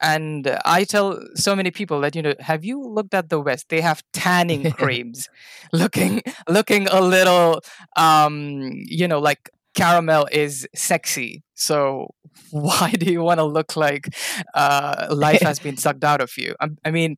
And 0.00 0.58
i 0.66 0.84
tell 0.84 1.18
so 1.34 1.56
many 1.56 1.70
people 1.70 2.00
that 2.02 2.14
you 2.14 2.20
know 2.20 2.34
have 2.40 2.64
you 2.64 2.82
looked 2.82 3.14
at 3.14 3.30
the 3.30 3.40
west? 3.40 3.70
They 3.70 3.80
have 3.80 4.02
tanning 4.12 4.70
creams 4.80 5.28
looking 5.72 6.22
looking 6.48 6.86
a 6.88 7.00
little 7.00 7.60
um 7.96 8.70
you 8.74 9.08
know 9.08 9.18
like 9.18 9.50
caramel 9.74 10.26
is 10.32 10.66
sexy. 10.74 11.42
So 11.54 12.14
why 12.50 12.90
do 12.90 13.10
you 13.10 13.22
want 13.22 13.38
to 13.38 13.44
look 13.44 13.76
like 13.76 14.08
uh, 14.54 15.08
life 15.10 15.42
has 15.42 15.58
been 15.58 15.76
sucked 15.76 16.04
out 16.04 16.20
of 16.20 16.32
you? 16.36 16.54
I, 16.60 16.68
I 16.84 16.90
mean 16.90 17.16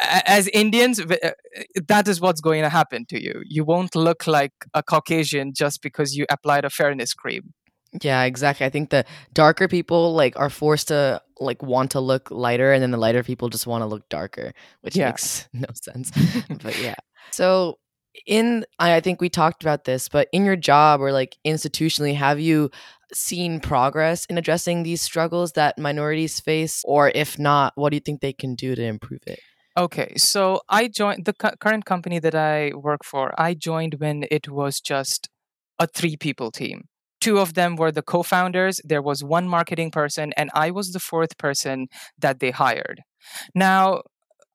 as 0.00 0.48
Indians, 0.48 1.00
uh, 1.00 1.30
that 1.86 2.08
is 2.08 2.20
what's 2.20 2.40
going 2.40 2.62
to 2.62 2.68
happen 2.68 3.06
to 3.06 3.22
you. 3.22 3.42
You 3.46 3.64
won't 3.64 3.94
look 3.94 4.26
like 4.26 4.52
a 4.74 4.82
Caucasian 4.82 5.52
just 5.54 5.82
because 5.82 6.16
you 6.16 6.26
applied 6.30 6.64
a 6.64 6.70
fairness 6.70 7.14
cream. 7.14 7.52
Yeah, 8.02 8.24
exactly. 8.24 8.66
I 8.66 8.70
think 8.70 8.90
the 8.90 9.04
darker 9.32 9.66
people 9.66 10.12
like 10.14 10.38
are 10.38 10.50
forced 10.50 10.88
to 10.88 11.22
like 11.40 11.62
want 11.62 11.90
to 11.92 12.00
look 12.00 12.30
lighter 12.30 12.72
and 12.72 12.82
then 12.82 12.90
the 12.90 12.98
lighter 12.98 13.22
people 13.22 13.48
just 13.48 13.66
want 13.66 13.82
to 13.82 13.86
look 13.86 14.08
darker, 14.10 14.52
which 14.82 14.94
Yeah. 14.96 15.06
makes 15.06 15.48
no 15.54 15.68
sense. 15.72 16.10
but 16.62 16.78
yeah. 16.82 16.96
So 17.30 17.78
in 18.26 18.66
I 18.78 18.96
I 18.96 19.00
think 19.00 19.20
we 19.22 19.30
talked 19.30 19.62
about 19.62 19.84
this, 19.84 20.08
but 20.08 20.28
in 20.32 20.44
your 20.44 20.56
job 20.56 21.00
or 21.00 21.12
like 21.12 21.38
institutionally, 21.46 22.14
have 22.14 22.38
you 22.38 22.70
seen 23.14 23.58
progress 23.58 24.26
in 24.26 24.36
addressing 24.36 24.82
these 24.82 25.00
struggles 25.00 25.52
that 25.52 25.78
minorities 25.78 26.40
face 26.40 26.82
or 26.84 27.10
if 27.14 27.38
not, 27.38 27.72
what 27.76 27.88
do 27.88 27.96
you 27.96 28.00
think 28.00 28.20
they 28.20 28.34
can 28.34 28.54
do 28.54 28.74
to 28.74 28.82
improve 28.82 29.22
it? 29.26 29.40
Okay, 29.78 30.14
so 30.16 30.60
I 30.68 30.88
joined 30.88 31.24
the 31.26 31.32
cu- 31.34 31.56
current 31.60 31.84
company 31.84 32.18
that 32.18 32.34
I 32.34 32.72
work 32.74 33.04
for. 33.04 33.32
I 33.40 33.54
joined 33.54 33.96
when 33.98 34.24
it 34.30 34.50
was 34.50 34.80
just 34.80 35.28
a 35.78 35.86
three 35.86 36.16
people 36.16 36.50
team. 36.50 36.88
Two 37.20 37.38
of 37.38 37.54
them 37.54 37.76
were 37.76 37.92
the 37.92 38.02
co 38.02 38.24
founders, 38.24 38.80
there 38.84 39.02
was 39.02 39.22
one 39.22 39.48
marketing 39.48 39.92
person, 39.92 40.32
and 40.36 40.50
I 40.54 40.72
was 40.72 40.92
the 40.92 41.00
fourth 41.00 41.38
person 41.38 41.86
that 42.18 42.40
they 42.40 42.50
hired. 42.50 43.02
Now, 43.54 44.02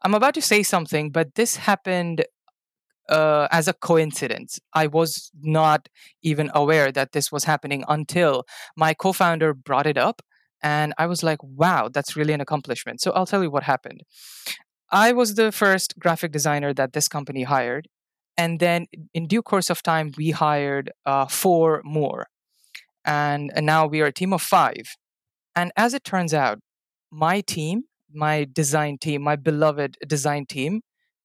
I'm 0.03 0.15
about 0.15 0.35
to 0.35 0.41
say 0.41 0.63
something, 0.63 1.11
but 1.11 1.35
this 1.35 1.57
happened 1.57 2.25
uh, 3.09 3.47
as 3.51 3.67
a 3.67 3.73
coincidence. 3.73 4.59
I 4.73 4.87
was 4.87 5.31
not 5.41 5.89
even 6.23 6.51
aware 6.55 6.91
that 6.91 7.13
this 7.13 7.31
was 7.31 7.45
happening 7.45 7.85
until 7.87 8.45
my 8.77 8.93
co 8.95 9.13
founder 9.13 9.53
brought 9.53 9.87
it 9.87 9.97
up. 9.97 10.21
And 10.63 10.93
I 10.97 11.07
was 11.07 11.23
like, 11.23 11.39
wow, 11.43 11.89
that's 11.93 12.15
really 12.15 12.33
an 12.33 12.41
accomplishment. 12.41 13.01
So 13.01 13.11
I'll 13.13 13.25
tell 13.27 13.43
you 13.43 13.51
what 13.51 13.63
happened. 13.63 14.03
I 14.93 15.11
was 15.11 15.33
the 15.33 15.51
first 15.51 15.97
graphic 15.97 16.31
designer 16.31 16.71
that 16.75 16.93
this 16.93 17.07
company 17.07 17.43
hired. 17.43 17.87
And 18.37 18.59
then 18.59 18.85
in 19.13 19.27
due 19.27 19.41
course 19.41 19.71
of 19.71 19.81
time, 19.81 20.11
we 20.17 20.29
hired 20.29 20.91
uh, 21.05 21.25
four 21.25 21.81
more. 21.83 22.27
And, 23.03 23.51
and 23.55 23.65
now 23.65 23.87
we 23.87 24.01
are 24.01 24.05
a 24.05 24.13
team 24.13 24.33
of 24.33 24.41
five. 24.41 24.95
And 25.55 25.71
as 25.75 25.95
it 25.95 26.03
turns 26.03 26.33
out, 26.33 26.59
my 27.11 27.41
team, 27.41 27.83
my 28.13 28.47
design 28.51 28.97
team, 28.99 29.23
my 29.23 29.35
beloved 29.35 29.97
design 30.07 30.45
team, 30.45 30.81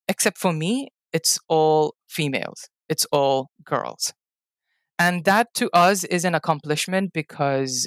except 0.09 0.39
for 0.39 0.53
me, 0.53 0.89
it's 1.13 1.39
all 1.49 1.95
females, 2.09 2.69
it's 2.89 3.05
all 3.13 3.51
girls. 3.65 4.15
And 4.99 5.25
that 5.25 5.55
to 5.55 5.71
us 5.75 6.05
is 6.05 6.25
an 6.25 6.35
accomplishment 6.35 7.13
because 7.13 7.87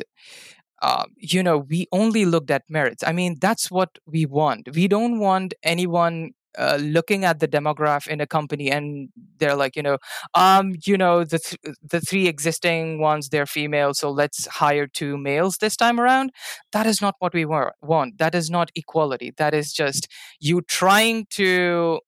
uh, 0.81 1.05
you 1.17 1.43
know, 1.43 1.59
we 1.59 1.87
only 1.91 2.25
looked 2.25 2.51
at 2.51 2.63
merits. 2.69 3.03
I 3.05 3.11
mean, 3.13 3.37
that's 3.39 3.69
what 3.69 3.97
we 4.05 4.25
want. 4.25 4.69
We 4.73 4.87
don't 4.87 5.19
want 5.19 5.53
anyone 5.63 6.31
uh, 6.57 6.77
looking 6.81 7.23
at 7.23 7.39
the 7.39 7.47
demograph 7.47 8.07
in 8.07 8.19
a 8.19 8.27
company 8.27 8.69
and 8.69 9.09
they're 9.37 9.55
like, 9.55 9.75
you 9.75 9.83
know, 9.83 9.97
um, 10.33 10.73
you 10.85 10.97
know, 10.97 11.23
the 11.23 11.39
th- 11.39 11.75
the 11.81 12.01
three 12.01 12.27
existing 12.27 12.99
ones 12.99 13.29
they're 13.29 13.45
female, 13.45 13.93
so 13.93 14.11
let's 14.11 14.47
hire 14.47 14.85
two 14.87 15.17
males 15.17 15.57
this 15.57 15.77
time 15.77 15.99
around. 15.99 16.31
That 16.73 16.87
is 16.87 17.01
not 17.01 17.15
what 17.19 17.33
we 17.33 17.45
wa- 17.45 17.71
want. 17.81 18.17
That 18.17 18.35
is 18.35 18.49
not 18.49 18.69
equality. 18.75 19.33
That 19.37 19.53
is 19.53 19.71
just 19.73 20.07
you 20.39 20.61
trying 20.61 21.25
to. 21.31 21.99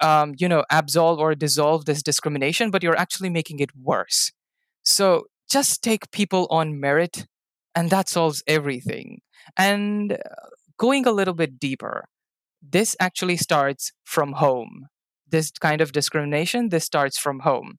Um, 0.00 0.34
you 0.38 0.48
know, 0.48 0.64
absolve 0.70 1.20
or 1.20 1.34
dissolve 1.34 1.84
this 1.86 2.02
discrimination, 2.02 2.70
but 2.70 2.82
you're 2.82 2.96
actually 2.96 3.30
making 3.30 3.60
it 3.60 3.70
worse. 3.76 4.32
So 4.82 5.26
just 5.48 5.82
take 5.82 6.10
people 6.10 6.46
on 6.50 6.80
merit 6.80 7.26
and 7.74 7.90
that 7.90 8.08
solves 8.08 8.42
everything. 8.46 9.20
And 9.56 10.12
uh, 10.12 10.16
going 10.78 11.06
a 11.06 11.12
little 11.12 11.34
bit 11.34 11.58
deeper, 11.58 12.06
this 12.62 12.96
actually 12.98 13.36
starts 13.36 13.92
from 14.04 14.32
home. 14.34 14.86
This 15.28 15.50
kind 15.50 15.80
of 15.80 15.92
discrimination, 15.92 16.68
this 16.68 16.84
starts 16.84 17.18
from 17.18 17.40
home. 17.40 17.78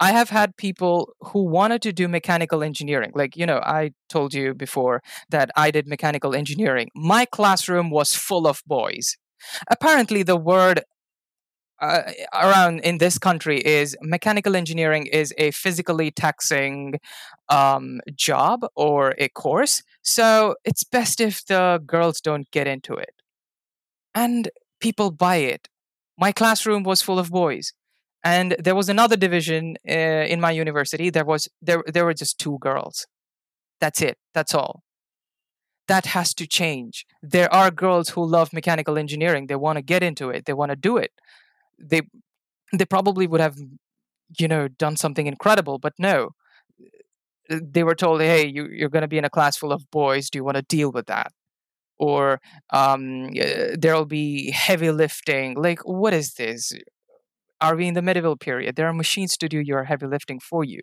I 0.00 0.10
have 0.12 0.30
had 0.30 0.56
people 0.56 1.14
who 1.20 1.44
wanted 1.44 1.80
to 1.82 1.92
do 1.92 2.08
mechanical 2.08 2.62
engineering. 2.62 3.12
Like, 3.14 3.36
you 3.36 3.46
know, 3.46 3.58
I 3.58 3.92
told 4.08 4.34
you 4.34 4.52
before 4.52 5.00
that 5.30 5.50
I 5.56 5.70
did 5.70 5.86
mechanical 5.86 6.34
engineering. 6.34 6.88
My 6.94 7.24
classroom 7.24 7.88
was 7.88 8.14
full 8.14 8.46
of 8.48 8.62
boys. 8.66 9.16
Apparently, 9.68 10.22
the 10.22 10.36
word 10.36 10.82
uh, 11.82 12.12
around 12.32 12.78
in 12.80 12.98
this 12.98 13.18
country 13.18 13.58
is 13.58 13.96
mechanical 14.00 14.54
engineering 14.54 15.06
is 15.06 15.34
a 15.36 15.50
physically 15.50 16.12
taxing 16.12 16.94
um, 17.48 18.00
job 18.14 18.64
or 18.76 19.14
a 19.18 19.28
course. 19.28 19.82
So 20.02 20.54
it's 20.64 20.84
best 20.84 21.20
if 21.20 21.44
the 21.44 21.82
girls 21.84 22.20
don't 22.20 22.48
get 22.52 22.68
into 22.68 22.94
it. 22.94 23.14
And 24.14 24.48
people 24.80 25.10
buy 25.10 25.36
it. 25.36 25.68
My 26.16 26.30
classroom 26.30 26.84
was 26.84 27.02
full 27.02 27.18
of 27.18 27.30
boys. 27.30 27.72
And 28.24 28.54
there 28.60 28.76
was 28.76 28.88
another 28.88 29.16
division 29.16 29.76
uh, 29.88 29.92
in 29.92 30.40
my 30.40 30.52
university. 30.52 31.10
There 31.10 31.24
was 31.24 31.48
there 31.60 31.82
there 31.92 32.04
were 32.04 32.14
just 32.14 32.38
two 32.38 32.58
girls. 32.60 33.06
That's 33.80 34.00
it. 34.00 34.16
That's 34.32 34.54
all. 34.54 34.84
That 35.88 36.06
has 36.06 36.32
to 36.34 36.46
change. 36.46 37.04
There 37.20 37.52
are 37.52 37.72
girls 37.72 38.10
who 38.10 38.24
love 38.24 38.52
mechanical 38.52 38.96
engineering. 38.96 39.48
They 39.48 39.56
want 39.56 39.78
to 39.78 39.82
get 39.82 40.04
into 40.04 40.30
it. 40.30 40.44
They 40.44 40.52
want 40.52 40.70
to 40.70 40.76
do 40.76 40.96
it 40.96 41.10
they 41.78 42.02
they 42.72 42.84
probably 42.84 43.26
would 43.26 43.40
have 43.40 43.56
you 44.38 44.48
know 44.48 44.68
done 44.68 44.96
something 44.96 45.26
incredible 45.26 45.78
but 45.78 45.92
no. 45.98 46.30
Uh, 47.50 47.58
they 47.62 47.82
were 47.82 47.94
told 47.94 48.20
hey 48.20 48.46
you, 48.46 48.66
you're 48.66 48.88
going 48.88 49.02
to 49.02 49.08
be 49.08 49.18
in 49.18 49.24
a 49.24 49.30
class 49.30 49.56
full 49.56 49.72
of 49.72 49.90
boys. 49.90 50.30
Do 50.30 50.38
you 50.38 50.44
want 50.44 50.56
to 50.56 50.62
deal 50.62 50.92
with 50.92 51.06
that? 51.06 51.32
Or 51.98 52.40
um, 52.70 53.30
uh, 53.40 53.76
there'll 53.78 54.06
be 54.06 54.50
heavy 54.50 54.90
lifting. 54.90 55.54
Like 55.54 55.80
what 55.84 56.14
is 56.14 56.34
this? 56.34 56.72
Are 57.60 57.76
we 57.76 57.86
in 57.86 57.94
the 57.94 58.02
medieval 58.02 58.36
period? 58.36 58.76
There 58.76 58.88
are 58.88 58.92
machines 58.92 59.36
to 59.38 59.48
do 59.48 59.60
your 59.60 59.84
heavy 59.84 60.06
lifting 60.06 60.40
for 60.40 60.64
you. 60.64 60.80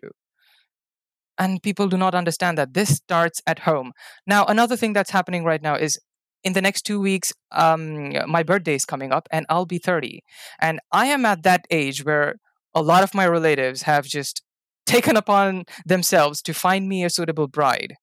And 1.38 1.62
people 1.62 1.88
do 1.88 1.96
not 1.96 2.14
understand 2.14 2.58
that 2.58 2.74
this 2.74 2.90
starts 2.96 3.40
at 3.46 3.60
home. 3.60 3.92
Now 4.26 4.44
another 4.44 4.76
thing 4.76 4.92
that's 4.92 5.10
happening 5.10 5.44
right 5.44 5.62
now 5.62 5.74
is 5.74 5.98
in 6.42 6.52
the 6.52 6.62
next 6.62 6.82
two 6.82 7.00
weeks, 7.00 7.32
um, 7.52 8.12
my 8.26 8.42
birthday 8.42 8.74
is 8.74 8.84
coming 8.84 9.12
up 9.12 9.28
and 9.30 9.46
I'll 9.48 9.66
be 9.66 9.78
30. 9.78 10.22
And 10.60 10.80
I 10.92 11.06
am 11.06 11.24
at 11.26 11.42
that 11.42 11.66
age 11.70 12.04
where 12.04 12.36
a 12.74 12.82
lot 12.82 13.02
of 13.02 13.14
my 13.14 13.26
relatives 13.26 13.82
have 13.82 14.04
just 14.04 14.42
taken 14.86 15.16
upon 15.16 15.64
themselves 15.84 16.42
to 16.42 16.54
find 16.54 16.88
me 16.88 17.04
a 17.04 17.10
suitable 17.10 17.48
bride. 17.48 17.94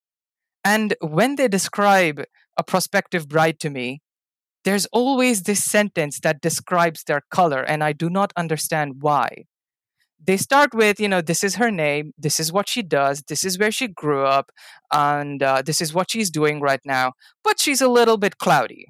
And 0.63 0.95
when 1.01 1.35
they 1.35 1.47
describe 1.47 2.23
a 2.57 2.63
prospective 2.63 3.27
bride 3.27 3.59
to 3.61 3.69
me, 3.69 4.01
there's 4.63 4.85
always 4.87 5.43
this 5.43 5.63
sentence 5.63 6.19
that 6.21 6.41
describes 6.41 7.03
their 7.03 7.21
color, 7.31 7.61
and 7.61 7.83
I 7.83 7.93
do 7.93 8.09
not 8.09 8.33
understand 8.35 8.95
why. 8.99 9.45
They 10.23 10.37
start 10.37 10.73
with, 10.73 10.99
you 10.99 11.07
know, 11.07 11.21
this 11.21 11.43
is 11.43 11.55
her 11.55 11.71
name, 11.71 12.13
this 12.17 12.39
is 12.39 12.51
what 12.51 12.67
she 12.67 12.81
does, 12.81 13.23
this 13.27 13.43
is 13.45 13.57
where 13.59 13.71
she 13.71 13.87
grew 13.87 14.25
up, 14.25 14.51
and 14.91 15.41
uh, 15.43 15.61
this 15.61 15.79
is 15.81 15.93
what 15.93 16.11
she's 16.11 16.29
doing 16.31 16.59
right 16.59 16.81
now, 16.85 17.13
but 17.43 17.59
she's 17.59 17.81
a 17.81 17.87
little 17.87 18.17
bit 18.17 18.37
cloudy. 18.37 18.87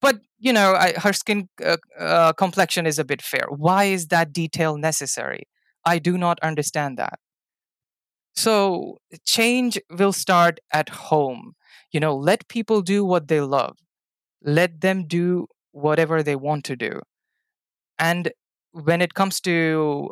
But, 0.00 0.20
you 0.38 0.52
know, 0.52 0.74
I, 0.74 0.92
her 0.92 1.12
skin 1.12 1.48
uh, 1.64 1.78
uh, 1.98 2.32
complexion 2.34 2.86
is 2.86 2.98
a 2.98 3.04
bit 3.04 3.22
fair. 3.22 3.46
Why 3.48 3.84
is 3.84 4.08
that 4.08 4.32
detail 4.32 4.76
necessary? 4.76 5.44
I 5.84 5.98
do 5.98 6.18
not 6.18 6.38
understand 6.42 6.98
that. 6.98 7.18
So, 8.34 8.98
change 9.24 9.78
will 9.90 10.12
start 10.12 10.60
at 10.72 10.90
home. 10.90 11.54
You 11.92 12.00
know, 12.00 12.14
let 12.14 12.48
people 12.48 12.82
do 12.82 13.04
what 13.04 13.28
they 13.28 13.40
love 13.40 13.76
let 14.42 14.80
them 14.80 15.06
do 15.06 15.46
whatever 15.72 16.22
they 16.22 16.36
want 16.36 16.64
to 16.64 16.76
do 16.76 17.00
and 17.98 18.30
when 18.84 19.00
it 19.00 19.14
comes 19.14 19.40
to 19.40 20.10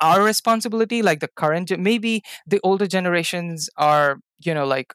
our 0.00 0.22
responsibility 0.22 1.02
like 1.02 1.20
the 1.20 1.28
current 1.28 1.72
maybe 1.78 2.22
the 2.46 2.60
older 2.62 2.86
generations 2.86 3.68
are 3.76 4.18
you 4.44 4.54
know 4.54 4.66
like 4.66 4.92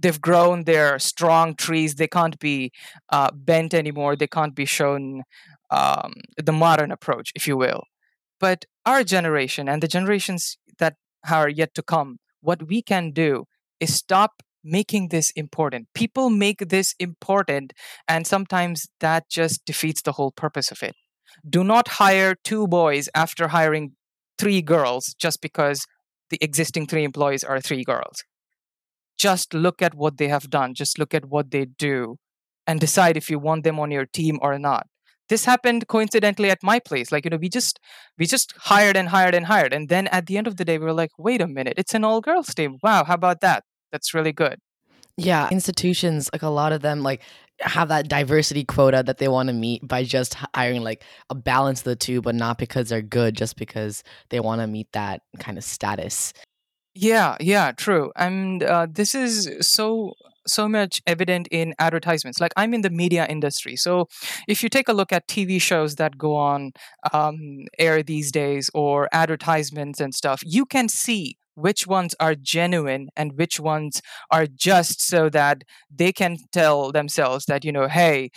they've 0.00 0.20
grown 0.20 0.64
they're 0.64 0.98
strong 0.98 1.54
trees 1.54 1.96
they 1.96 2.06
can't 2.06 2.38
be 2.38 2.70
uh, 3.10 3.30
bent 3.34 3.74
anymore 3.74 4.16
they 4.16 4.26
can't 4.26 4.54
be 4.54 4.64
shown 4.64 5.22
um, 5.70 6.12
the 6.36 6.52
modern 6.52 6.92
approach 6.92 7.32
if 7.34 7.46
you 7.46 7.56
will 7.56 7.82
but 8.40 8.64
our 8.86 9.02
generation 9.04 9.68
and 9.68 9.82
the 9.82 9.88
generations 9.88 10.56
that 10.78 10.94
are 11.28 11.48
yet 11.48 11.74
to 11.74 11.82
come 11.82 12.18
what 12.40 12.68
we 12.68 12.80
can 12.80 13.10
do 13.10 13.44
is 13.80 13.94
stop 13.94 14.42
making 14.64 15.08
this 15.08 15.30
important. 15.32 15.88
People 15.94 16.30
make 16.30 16.68
this 16.68 16.94
important, 16.98 17.72
and 18.06 18.26
sometimes 18.26 18.88
that 19.00 19.28
just 19.30 19.64
defeats 19.64 20.02
the 20.02 20.12
whole 20.12 20.32
purpose 20.32 20.70
of 20.70 20.82
it. 20.82 20.94
Do 21.48 21.64
not 21.64 21.88
hire 21.88 22.34
two 22.44 22.66
boys 22.66 23.08
after 23.14 23.48
hiring 23.48 23.92
three 24.38 24.62
girls 24.62 25.14
just 25.18 25.40
because 25.40 25.86
the 26.30 26.38
existing 26.40 26.86
three 26.86 27.04
employees 27.04 27.44
are 27.44 27.60
three 27.60 27.84
girls. 27.84 28.24
Just 29.18 29.52
look 29.52 29.82
at 29.82 29.94
what 29.94 30.18
they 30.18 30.28
have 30.28 30.50
done, 30.50 30.74
just 30.74 30.98
look 30.98 31.12
at 31.12 31.24
what 31.26 31.50
they 31.50 31.64
do, 31.64 32.16
and 32.66 32.80
decide 32.80 33.16
if 33.16 33.30
you 33.30 33.38
want 33.38 33.64
them 33.64 33.80
on 33.80 33.90
your 33.90 34.06
team 34.06 34.38
or 34.42 34.58
not. 34.58 34.86
This 35.28 35.44
happened 35.44 35.88
coincidentally 35.88 36.50
at 36.50 36.62
my 36.62 36.78
place. 36.78 37.12
Like 37.12 37.24
you 37.24 37.30
know 37.30 37.36
we 37.36 37.48
just 37.48 37.78
we 38.18 38.26
just 38.26 38.54
hired 38.56 38.96
and 38.96 39.08
hired 39.08 39.34
and 39.34 39.46
hired. 39.46 39.72
And 39.72 39.88
then 39.88 40.06
at 40.08 40.26
the 40.26 40.38
end 40.38 40.46
of 40.46 40.56
the 40.56 40.64
day 40.64 40.78
we 40.78 40.84
were 40.84 40.92
like 40.92 41.10
wait 41.18 41.42
a 41.42 41.46
minute. 41.46 41.74
It's 41.76 41.94
an 41.94 42.04
all 42.04 42.20
girls 42.20 42.54
team. 42.54 42.78
Wow. 42.82 43.04
How 43.04 43.14
about 43.14 43.40
that? 43.40 43.64
That's 43.92 44.14
really 44.14 44.32
good. 44.32 44.58
Yeah, 45.16 45.48
institutions 45.50 46.30
like 46.32 46.42
a 46.42 46.48
lot 46.48 46.72
of 46.72 46.80
them 46.80 47.02
like 47.02 47.22
have 47.60 47.88
that 47.88 48.08
diversity 48.08 48.64
quota 48.64 49.02
that 49.04 49.18
they 49.18 49.28
want 49.28 49.48
to 49.48 49.52
meet 49.52 49.86
by 49.86 50.04
just 50.04 50.34
hiring 50.54 50.82
like 50.82 51.04
a 51.30 51.34
balance 51.34 51.80
of 51.80 51.84
the 51.84 51.96
two, 51.96 52.20
but 52.20 52.34
not 52.34 52.58
because 52.58 52.88
they're 52.88 53.02
good, 53.02 53.36
just 53.36 53.56
because 53.56 54.02
they 54.30 54.40
want 54.40 54.60
to 54.60 54.66
meet 54.66 54.92
that 54.92 55.22
kind 55.38 55.58
of 55.58 55.64
status. 55.64 56.32
Yeah, 56.94 57.36
yeah, 57.40 57.72
true. 57.72 58.12
And 58.16 58.62
uh, 58.62 58.86
this 58.90 59.14
is 59.14 59.48
so 59.60 60.14
so 60.48 60.68
much 60.68 61.00
evident 61.06 61.48
in 61.50 61.74
advertisements. 61.78 62.40
Like 62.40 62.52
I'm 62.56 62.74
in 62.74 62.82
the 62.82 62.90
media 62.90 63.26
industry, 63.26 63.76
so 63.76 64.06
if 64.46 64.62
you 64.62 64.68
take 64.68 64.88
a 64.88 64.92
look 64.92 65.12
at 65.12 65.26
TV 65.28 65.60
shows 65.60 65.96
that 65.96 66.18
go 66.18 66.34
on 66.36 66.72
um, 67.12 67.66
air 67.78 68.02
these 68.02 68.32
days 68.32 68.70
or 68.74 69.08
advertisements 69.12 70.00
and 70.00 70.14
stuff, 70.14 70.42
you 70.44 70.66
can 70.66 70.88
see 70.88 71.36
which 71.54 71.86
ones 71.86 72.14
are 72.20 72.34
genuine 72.36 73.08
and 73.16 73.32
which 73.36 73.58
ones 73.58 74.00
are 74.30 74.46
just 74.46 75.00
so 75.00 75.28
that 75.28 75.62
they 75.90 76.12
can 76.12 76.36
tell 76.52 76.92
themselves 76.92 77.46
that 77.46 77.64
you 77.64 77.72
know 77.72 77.88
hey 77.88 78.30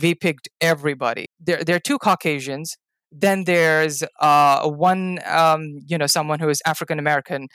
we 0.00 0.14
picked 0.14 0.48
everybody 0.60 1.26
there, 1.38 1.62
there 1.62 1.76
are 1.76 1.80
two 1.80 1.98
caucasians 1.98 2.76
then 3.12 3.44
there's 3.44 4.02
uh, 4.20 4.68
one 4.68 5.18
um, 5.26 5.78
you 5.86 5.98
know 5.98 6.06
someone 6.06 6.38
who 6.38 6.48
is 6.48 6.62
african 6.66 6.98
american 6.98 7.48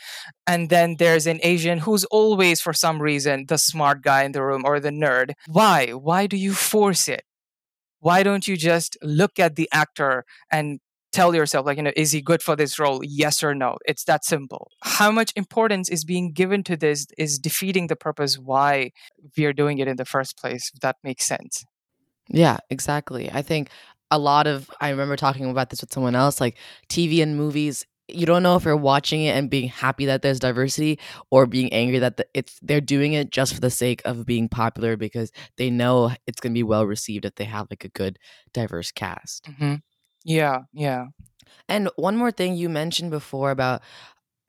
and 0.46 0.70
then 0.70 0.96
there's 1.00 1.28
an 1.28 1.40
asian 1.44 1.80
who's 1.80 2.06
always 2.06 2.62
for 2.62 2.74
some 2.74 3.02
reason 3.02 3.46
the 3.48 3.58
smart 3.58 4.02
guy 4.02 4.24
in 4.24 4.32
the 4.32 4.44
room 4.44 4.64
or 4.66 4.80
the 4.80 4.90
nerd. 4.90 5.34
Why? 5.48 5.92
Why 5.92 6.28
do 6.28 6.38
you 6.38 6.54
force 6.54 7.08
it? 7.08 7.24
Why 8.00 8.24
don't 8.24 8.48
you 8.48 8.58
just 8.58 8.98
look 9.02 9.40
at 9.40 9.56
the 9.56 9.70
actor 9.72 10.24
and 10.52 10.80
tell 11.14 11.34
yourself 11.34 11.66
like 11.66 11.78
you 11.78 11.84
know 11.84 11.94
is 11.96 12.12
he 12.12 12.22
good 12.22 12.42
for 12.42 12.56
this 12.56 12.78
role? 12.80 13.02
Yes 13.04 13.44
or 13.44 13.56
no? 13.56 13.78
It's 13.86 14.04
that 14.06 14.26
simple. 14.26 14.70
How 14.84 15.12
much 15.12 15.32
importance 15.36 15.90
is 15.90 16.04
being 16.06 16.32
given 16.32 16.64
to 16.64 16.78
this 16.78 17.08
is 17.18 17.40
defeating 17.40 17.88
the 17.88 17.96
purpose 17.96 18.38
why 18.38 18.92
we 19.36 19.46
are 19.46 19.54
doing 19.54 19.80
it 19.80 19.88
in 19.88 19.98
the 19.98 20.06
first 20.06 20.38
place 20.38 20.72
if 20.74 20.80
that 20.82 20.98
makes 21.04 21.26
sense. 21.26 21.64
Yeah 22.30 22.58
exactly. 22.70 23.32
I 23.32 23.42
think 23.42 23.70
a 24.12 24.18
lot 24.18 24.48
of 24.48 24.70
i 24.82 24.90
remember 24.90 25.16
talking 25.16 25.50
about 25.50 25.70
this 25.70 25.82
with 25.82 25.94
someone 25.94 26.16
else 26.16 26.40
like 26.42 26.58
tv 26.90 27.22
and 27.22 27.38
movies 27.38 27.86
you 28.10 28.26
don't 28.26 28.42
know 28.42 28.56
if 28.56 28.64
you're 28.64 28.78
watching 28.78 29.24
it 29.24 29.32
and 29.32 29.50
being 29.50 29.68
happy 29.68 30.06
that 30.06 30.22
there's 30.22 30.40
diversity 30.40 30.98
or 31.30 31.46
being 31.46 31.72
angry 31.74 32.00
that 32.00 32.16
the, 32.16 32.26
it's 32.34 32.58
they're 32.62 32.80
doing 32.80 33.12
it 33.12 33.32
just 33.32 33.54
for 33.54 33.60
the 33.60 33.70
sake 33.70 34.02
of 34.06 34.26
being 34.26 34.48
popular 34.48 34.96
because 34.96 35.30
they 35.58 35.70
know 35.70 36.10
it's 36.26 36.40
going 36.40 36.54
to 36.54 36.58
be 36.58 36.64
well 36.64 36.86
received 36.86 37.26
if 37.26 37.36
they 37.36 37.44
have 37.44 37.68
like 37.70 37.84
a 37.84 37.90
good 37.90 38.18
diverse 38.54 38.92
cast 38.94 39.44
mm-hmm. 39.44 39.76
Yeah, 40.28 40.64
yeah. 40.74 41.06
And 41.70 41.90
one 41.96 42.18
more 42.18 42.32
thing 42.32 42.56
you 42.56 42.68
mentioned 42.68 43.12
before 43.12 43.50
about 43.50 43.82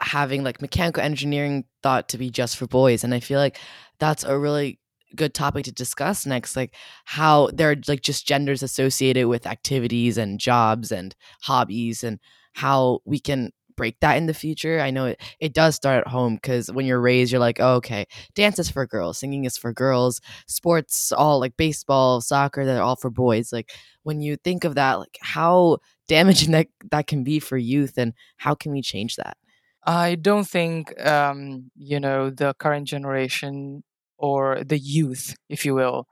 having 0.01 0.43
like 0.43 0.61
mechanical 0.61 1.05
engineering 1.05 1.65
thought 1.85 2.09
to 2.09 2.19
be 2.19 2.31
just 2.31 2.57
for 2.57 2.67
boys. 2.67 3.05
And 3.05 3.15
I 3.15 3.21
feel 3.21 3.39
like 3.39 3.59
that's 4.01 4.25
a 4.25 4.37
really 4.37 4.81
good 5.17 5.35
topic 5.35 5.65
to 5.65 5.73
discuss 5.73 6.27
next 6.27 6.57
like 6.57 6.75
how 7.05 7.49
there 7.53 7.71
are 7.71 7.77
like 7.87 8.03
just 8.03 8.27
genders 8.27 8.63
associated 8.63 9.27
with 9.27 9.47
activities 9.47 10.19
and 10.19 10.39
jobs 10.39 10.93
and 10.93 11.15
hobbies 11.43 12.05
and 12.05 12.19
how 12.53 13.01
we 13.05 13.19
can 13.19 13.53
break 13.79 13.99
that 14.01 14.17
in 14.17 14.27
the 14.27 14.35
future. 14.35 14.81
I 14.81 14.91
know 14.91 15.07
it, 15.07 15.23
it 15.41 15.55
does 15.55 15.77
start 15.77 16.05
at 16.05 16.13
home 16.13 16.35
because 16.35 16.71
when 16.71 16.85
you're 16.85 17.01
raised, 17.01 17.33
you're 17.33 17.41
like, 17.41 17.61
oh, 17.61 17.77
okay, 17.77 18.07
dance 18.35 18.59
is 18.59 18.69
for 18.69 18.87
girls, 18.87 19.19
singing 19.19 19.45
is 19.45 19.57
for 19.57 19.73
girls, 19.73 20.21
sports, 20.47 21.13
all 21.13 21.39
like 21.39 21.57
baseball, 21.57 22.21
soccer, 22.21 22.67
they're 22.67 22.83
all 22.83 22.97
for 22.97 23.09
boys. 23.09 23.53
Like 23.53 23.71
when 24.03 24.21
you 24.21 24.37
think 24.37 24.65
of 24.65 24.75
that, 24.75 24.99
like 24.99 25.17
how 25.23 25.79
damaging 26.09 26.51
that, 26.53 26.67
that 26.91 27.07
can 27.07 27.25
be 27.25 27.39
for 27.39 27.57
youth 27.57 27.97
and 27.97 28.13
how 28.37 28.55
can 28.55 28.73
we 28.73 28.83
change 28.83 29.17
that? 29.17 29.39
I 29.85 30.17
don't 30.17 30.47
think, 30.47 31.01
um, 31.07 31.71
you 31.77 32.01
know, 32.01 32.29
the 32.29 32.53
current 32.59 32.87
generation 32.87 33.85
or 34.19 34.63
the 34.65 34.79
youth, 34.79 35.37
if 35.49 35.65
you 35.65 35.75
will, 35.75 36.07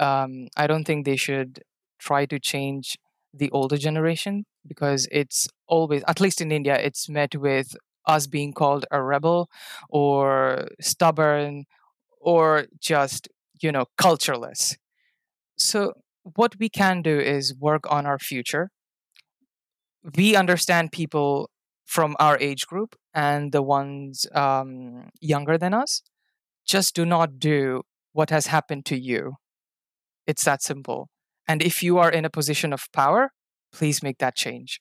um, 0.00 0.48
I 0.56 0.66
don't 0.66 0.84
think 0.84 1.04
they 1.04 1.16
should 1.16 1.62
try 1.98 2.26
to 2.26 2.38
change 2.38 2.96
the 3.34 3.50
older 3.50 3.76
generation 3.76 4.44
because 4.66 5.08
it's 5.10 5.48
always, 5.66 6.02
at 6.08 6.20
least 6.20 6.40
in 6.40 6.52
India, 6.52 6.76
it's 6.76 7.08
met 7.08 7.34
with 7.34 7.76
us 8.06 8.26
being 8.26 8.52
called 8.52 8.86
a 8.90 9.02
rebel 9.02 9.48
or 9.90 10.68
stubborn 10.80 11.64
or 12.20 12.66
just, 12.80 13.28
you 13.62 13.72
know, 13.72 13.86
cultureless. 13.98 14.76
So, 15.56 15.94
what 16.36 16.56
we 16.58 16.68
can 16.68 17.02
do 17.02 17.18
is 17.18 17.54
work 17.54 17.90
on 17.90 18.06
our 18.06 18.18
future. 18.18 18.70
We 20.16 20.36
understand 20.36 20.92
people 20.92 21.50
from 21.86 22.16
our 22.18 22.38
age 22.38 22.66
group 22.66 22.96
and 23.14 23.52
the 23.52 23.62
ones 23.62 24.26
um, 24.34 25.08
younger 25.20 25.58
than 25.58 25.74
us. 25.74 26.02
Just 26.68 26.94
do 26.94 27.06
not 27.06 27.38
do 27.38 27.82
what 28.12 28.30
has 28.30 28.48
happened 28.48 28.84
to 28.86 28.98
you. 28.98 29.36
It's 30.26 30.44
that 30.44 30.62
simple. 30.62 31.08
And 31.48 31.62
if 31.62 31.82
you 31.82 31.96
are 31.98 32.10
in 32.10 32.26
a 32.26 32.30
position 32.30 32.74
of 32.74 32.92
power, 32.92 33.30
please 33.72 34.02
make 34.02 34.18
that 34.18 34.36
change. 34.36 34.80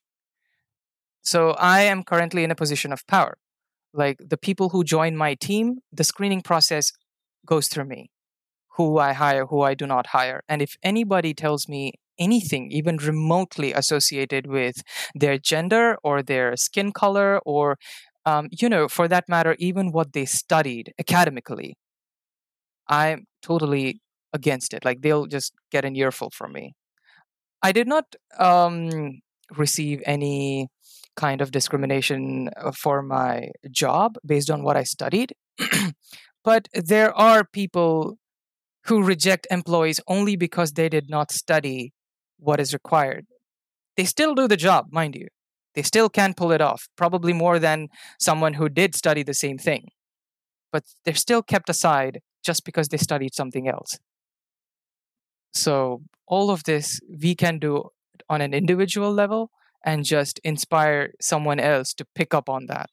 So 1.21 1.51
I 1.51 1.81
am 1.81 2.03
currently 2.03 2.43
in 2.43 2.51
a 2.51 2.55
position 2.55 2.91
of 2.91 3.07
power. 3.07 3.37
Like 3.93 4.17
the 4.19 4.37
people 4.37 4.69
who 4.69 4.83
join 4.83 5.15
my 5.15 5.33
team, 5.33 5.77
the 5.91 6.03
screening 6.03 6.41
process 6.41 6.91
goes 7.45 7.67
through 7.69 7.85
me 7.85 8.09
who 8.75 8.99
I 8.99 9.13
hire, 9.13 9.45
who 9.47 9.61
I 9.61 9.73
do 9.73 9.87
not 9.87 10.07
hire. 10.07 10.43
And 10.47 10.61
if 10.61 10.75
anybody 10.83 11.33
tells 11.33 11.67
me 11.67 11.93
anything, 12.19 12.71
even 12.71 12.97
remotely 12.97 13.73
associated 13.73 14.45
with 14.45 14.83
their 15.15 15.37
gender 15.37 15.97
or 16.03 16.21
their 16.21 16.55
skin 16.55 16.91
color, 16.91 17.39
or, 17.45 17.77
um, 18.27 18.49
you 18.51 18.67
know, 18.67 18.89
for 18.89 19.07
that 19.07 19.29
matter, 19.29 19.55
even 19.57 19.93
what 19.93 20.11
they 20.11 20.25
studied 20.25 20.93
academically, 20.99 21.77
I'm 22.89 23.25
totally 23.41 24.01
against 24.33 24.73
it. 24.73 24.83
Like 24.83 25.01
they'll 25.01 25.27
just 25.27 25.53
get 25.71 25.85
an 25.85 25.95
earful 25.95 26.29
from 26.31 26.51
me. 26.51 26.73
I 27.63 27.71
did 27.71 27.87
not 27.87 28.03
um, 28.37 29.21
receive 29.55 30.03
any 30.05 30.67
kind 31.15 31.39
of 31.41 31.51
discrimination 31.51 32.49
uh, 32.57 32.73
for 32.73 33.01
my 33.01 33.49
job 33.71 34.17
based 34.25 34.51
on 34.51 34.61
what 34.61 34.75
I 34.75 34.83
studied. 34.83 35.33
but 36.43 36.67
there 36.73 37.13
are 37.17 37.45
people 37.45 38.17
who 38.87 39.03
reject 39.03 39.47
employees 39.49 40.01
only 40.05 40.35
because 40.35 40.73
they 40.73 40.89
did 40.89 41.09
not 41.09 41.31
study 41.31 41.93
what 42.37 42.59
is 42.59 42.73
required. 42.73 43.25
They 43.95 44.03
still 44.03 44.35
do 44.35 44.49
the 44.49 44.57
job, 44.57 44.87
mind 44.91 45.15
you. 45.15 45.27
They 45.77 45.83
still 45.83 46.09
can 46.09 46.33
pull 46.33 46.51
it 46.51 46.59
off, 46.59 46.89
probably 46.95 47.33
more 47.33 47.59
than 47.59 47.89
someone 48.19 48.55
who 48.55 48.67
did 48.67 48.95
study 48.95 49.21
the 49.21 49.35
same 49.35 49.59
thing. 49.59 49.89
But 50.71 50.85
they're 51.05 51.13
still 51.13 51.43
kept 51.43 51.69
aside 51.69 52.21
just 52.43 52.65
because 52.65 52.87
they 52.87 52.97
studied 52.97 53.35
something 53.35 53.67
else. 53.67 53.99
So, 55.53 56.01
all 56.25 56.49
of 56.49 56.63
this 56.63 56.99
we 57.21 57.35
can 57.35 57.59
do 57.59 57.89
on 58.27 58.41
an 58.41 58.55
individual 58.55 59.13
level 59.13 59.51
and 59.85 60.03
just 60.03 60.39
inspire 60.43 61.13
someone 61.21 61.59
else 61.59 61.93
to 61.93 62.05
pick 62.15 62.33
up 62.33 62.49
on 62.49 62.65
that. 62.65 62.89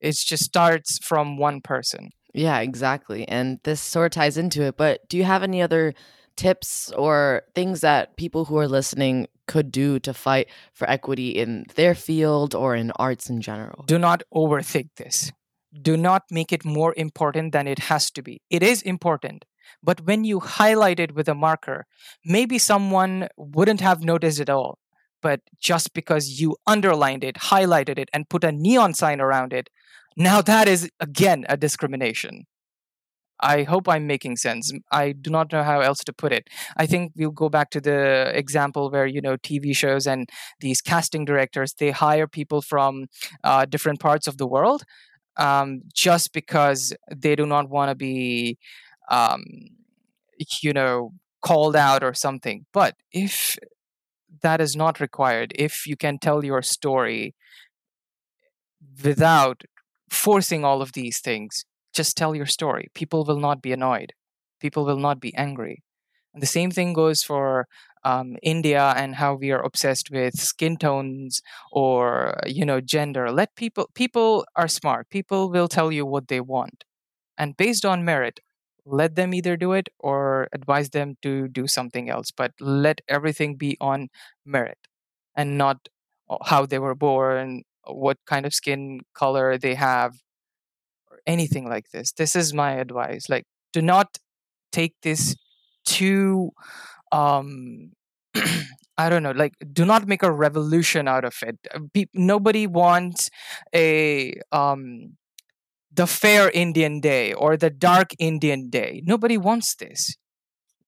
It 0.00 0.16
just 0.16 0.44
starts 0.44 0.98
from 1.04 1.36
one 1.36 1.60
person. 1.60 2.08
Yeah, 2.32 2.60
exactly. 2.60 3.28
And 3.28 3.58
this 3.64 3.82
sort 3.82 4.06
of 4.06 4.12
ties 4.12 4.38
into 4.38 4.62
it. 4.62 4.78
But 4.78 5.06
do 5.10 5.18
you 5.18 5.24
have 5.24 5.42
any 5.42 5.60
other 5.60 5.92
tips 6.36 6.90
or 6.92 7.42
things 7.54 7.82
that 7.82 8.16
people 8.16 8.46
who 8.46 8.56
are 8.56 8.66
listening 8.66 9.26
could 9.52 9.70
do 9.70 9.98
to 9.98 10.14
fight 10.14 10.48
for 10.72 10.88
equity 10.88 11.30
in 11.42 11.66
their 11.74 11.94
field 11.94 12.54
or 12.54 12.74
in 12.74 12.90
arts 12.92 13.28
in 13.28 13.42
general? 13.42 13.84
Do 13.86 13.98
not 13.98 14.22
overthink 14.34 14.88
this. 14.96 15.30
Do 15.90 15.94
not 15.96 16.22
make 16.30 16.52
it 16.52 16.64
more 16.64 16.94
important 16.96 17.52
than 17.52 17.66
it 17.68 17.80
has 17.90 18.10
to 18.12 18.22
be. 18.22 18.40
It 18.48 18.62
is 18.62 18.80
important. 18.82 19.44
But 19.82 20.06
when 20.06 20.24
you 20.24 20.40
highlight 20.40 21.00
it 21.00 21.14
with 21.14 21.28
a 21.28 21.34
marker, 21.34 21.84
maybe 22.24 22.58
someone 22.58 23.28
wouldn't 23.36 23.80
have 23.80 24.02
noticed 24.02 24.40
it 24.40 24.48
all. 24.48 24.78
But 25.20 25.40
just 25.60 25.92
because 25.92 26.40
you 26.40 26.56
underlined 26.66 27.22
it, 27.22 27.36
highlighted 27.52 27.98
it, 27.98 28.08
and 28.12 28.28
put 28.28 28.44
a 28.44 28.52
neon 28.52 28.94
sign 28.94 29.20
around 29.20 29.52
it, 29.52 29.68
now 30.16 30.42
that 30.42 30.66
is 30.66 30.90
again 30.98 31.44
a 31.48 31.56
discrimination. 31.56 32.46
I 33.42 33.64
hope 33.64 33.88
I'm 33.88 34.06
making 34.06 34.36
sense. 34.36 34.72
I 34.90 35.12
do 35.12 35.30
not 35.30 35.52
know 35.52 35.62
how 35.62 35.80
else 35.80 35.98
to 36.04 36.12
put 36.12 36.32
it. 36.32 36.48
I 36.76 36.86
think 36.86 37.12
we'll 37.16 37.30
go 37.30 37.48
back 37.48 37.70
to 37.70 37.80
the 37.80 38.32
example 38.34 38.90
where 38.90 39.06
you 39.06 39.20
know 39.20 39.36
TV 39.36 39.76
shows 39.76 40.06
and 40.06 40.28
these 40.60 40.80
casting 40.80 41.24
directors 41.24 41.74
they 41.74 41.90
hire 41.90 42.26
people 42.28 42.62
from 42.62 43.06
uh, 43.44 43.64
different 43.66 44.00
parts 44.00 44.26
of 44.26 44.38
the 44.38 44.46
world 44.46 44.84
um, 45.36 45.82
just 45.94 46.32
because 46.32 46.94
they 47.14 47.36
do 47.36 47.46
not 47.46 47.68
want 47.68 47.90
to 47.90 47.94
be, 47.94 48.58
um, 49.10 49.42
you 50.62 50.72
know, 50.72 51.12
called 51.42 51.76
out 51.76 52.02
or 52.04 52.14
something. 52.14 52.66
But 52.72 52.96
if 53.12 53.56
that 54.42 54.60
is 54.60 54.76
not 54.76 55.00
required, 55.00 55.52
if 55.56 55.86
you 55.86 55.96
can 55.96 56.18
tell 56.18 56.44
your 56.44 56.62
story 56.62 57.34
without 59.02 59.62
forcing 60.10 60.64
all 60.64 60.82
of 60.82 60.92
these 60.92 61.20
things. 61.20 61.64
Just 61.92 62.16
tell 62.16 62.34
your 62.34 62.46
story. 62.46 62.88
People 62.94 63.24
will 63.24 63.38
not 63.38 63.62
be 63.62 63.72
annoyed. 63.72 64.12
People 64.60 64.84
will 64.84 64.98
not 64.98 65.20
be 65.20 65.34
angry. 65.36 65.82
And 66.34 66.42
the 66.42 66.46
same 66.46 66.70
thing 66.70 66.92
goes 66.94 67.22
for 67.22 67.66
um, 68.04 68.36
India 68.42 68.94
and 68.96 69.16
how 69.16 69.34
we 69.34 69.50
are 69.52 69.62
obsessed 69.62 70.10
with 70.10 70.38
skin 70.38 70.76
tones 70.76 71.42
or 71.72 72.38
you 72.46 72.64
know 72.64 72.80
gender. 72.80 73.30
Let 73.30 73.54
people 73.56 73.88
people 73.94 74.44
are 74.56 74.68
smart. 74.68 75.10
People 75.10 75.50
will 75.50 75.68
tell 75.68 75.92
you 75.92 76.06
what 76.06 76.28
they 76.28 76.40
want, 76.40 76.84
and 77.38 77.56
based 77.56 77.84
on 77.84 78.04
merit, 78.04 78.40
let 78.84 79.14
them 79.16 79.34
either 79.34 79.56
do 79.56 79.72
it 79.72 79.88
or 79.98 80.48
advise 80.52 80.90
them 80.90 81.16
to 81.22 81.48
do 81.48 81.66
something 81.68 82.10
else. 82.10 82.30
But 82.30 82.52
let 82.60 83.00
everything 83.08 83.56
be 83.56 83.76
on 83.80 84.08
merit 84.46 84.78
and 85.36 85.58
not 85.58 85.88
uh, 86.30 86.38
how 86.44 86.66
they 86.66 86.78
were 86.78 86.94
born 86.94 87.62
what 87.86 88.18
kind 88.26 88.46
of 88.46 88.54
skin 88.54 89.00
color 89.14 89.58
they 89.58 89.74
have 89.74 90.14
anything 91.26 91.68
like 91.68 91.90
this. 91.92 92.12
This 92.12 92.36
is 92.36 92.52
my 92.54 92.72
advice 92.72 93.28
like 93.28 93.44
do 93.72 93.82
not 93.82 94.18
take 94.72 94.94
this 95.02 95.36
too 95.84 96.50
um 97.12 97.92
i 98.98 99.08
don't 99.08 99.22
know 99.22 99.32
like 99.32 99.54
do 99.72 99.84
not 99.84 100.06
make 100.06 100.22
a 100.22 100.32
revolution 100.32 101.08
out 101.08 101.24
of 101.24 101.34
it. 101.42 101.58
Uh, 101.74 101.80
Pe- 101.94 102.06
nobody 102.14 102.66
wants 102.66 103.30
a 103.74 104.34
um 104.52 105.16
the 105.92 106.06
fair 106.06 106.50
indian 106.50 107.00
day 107.00 107.32
or 107.32 107.56
the 107.56 107.70
dark 107.70 108.10
indian 108.18 108.70
day. 108.70 109.02
Nobody 109.04 109.38
wants 109.38 109.74
this 109.76 110.16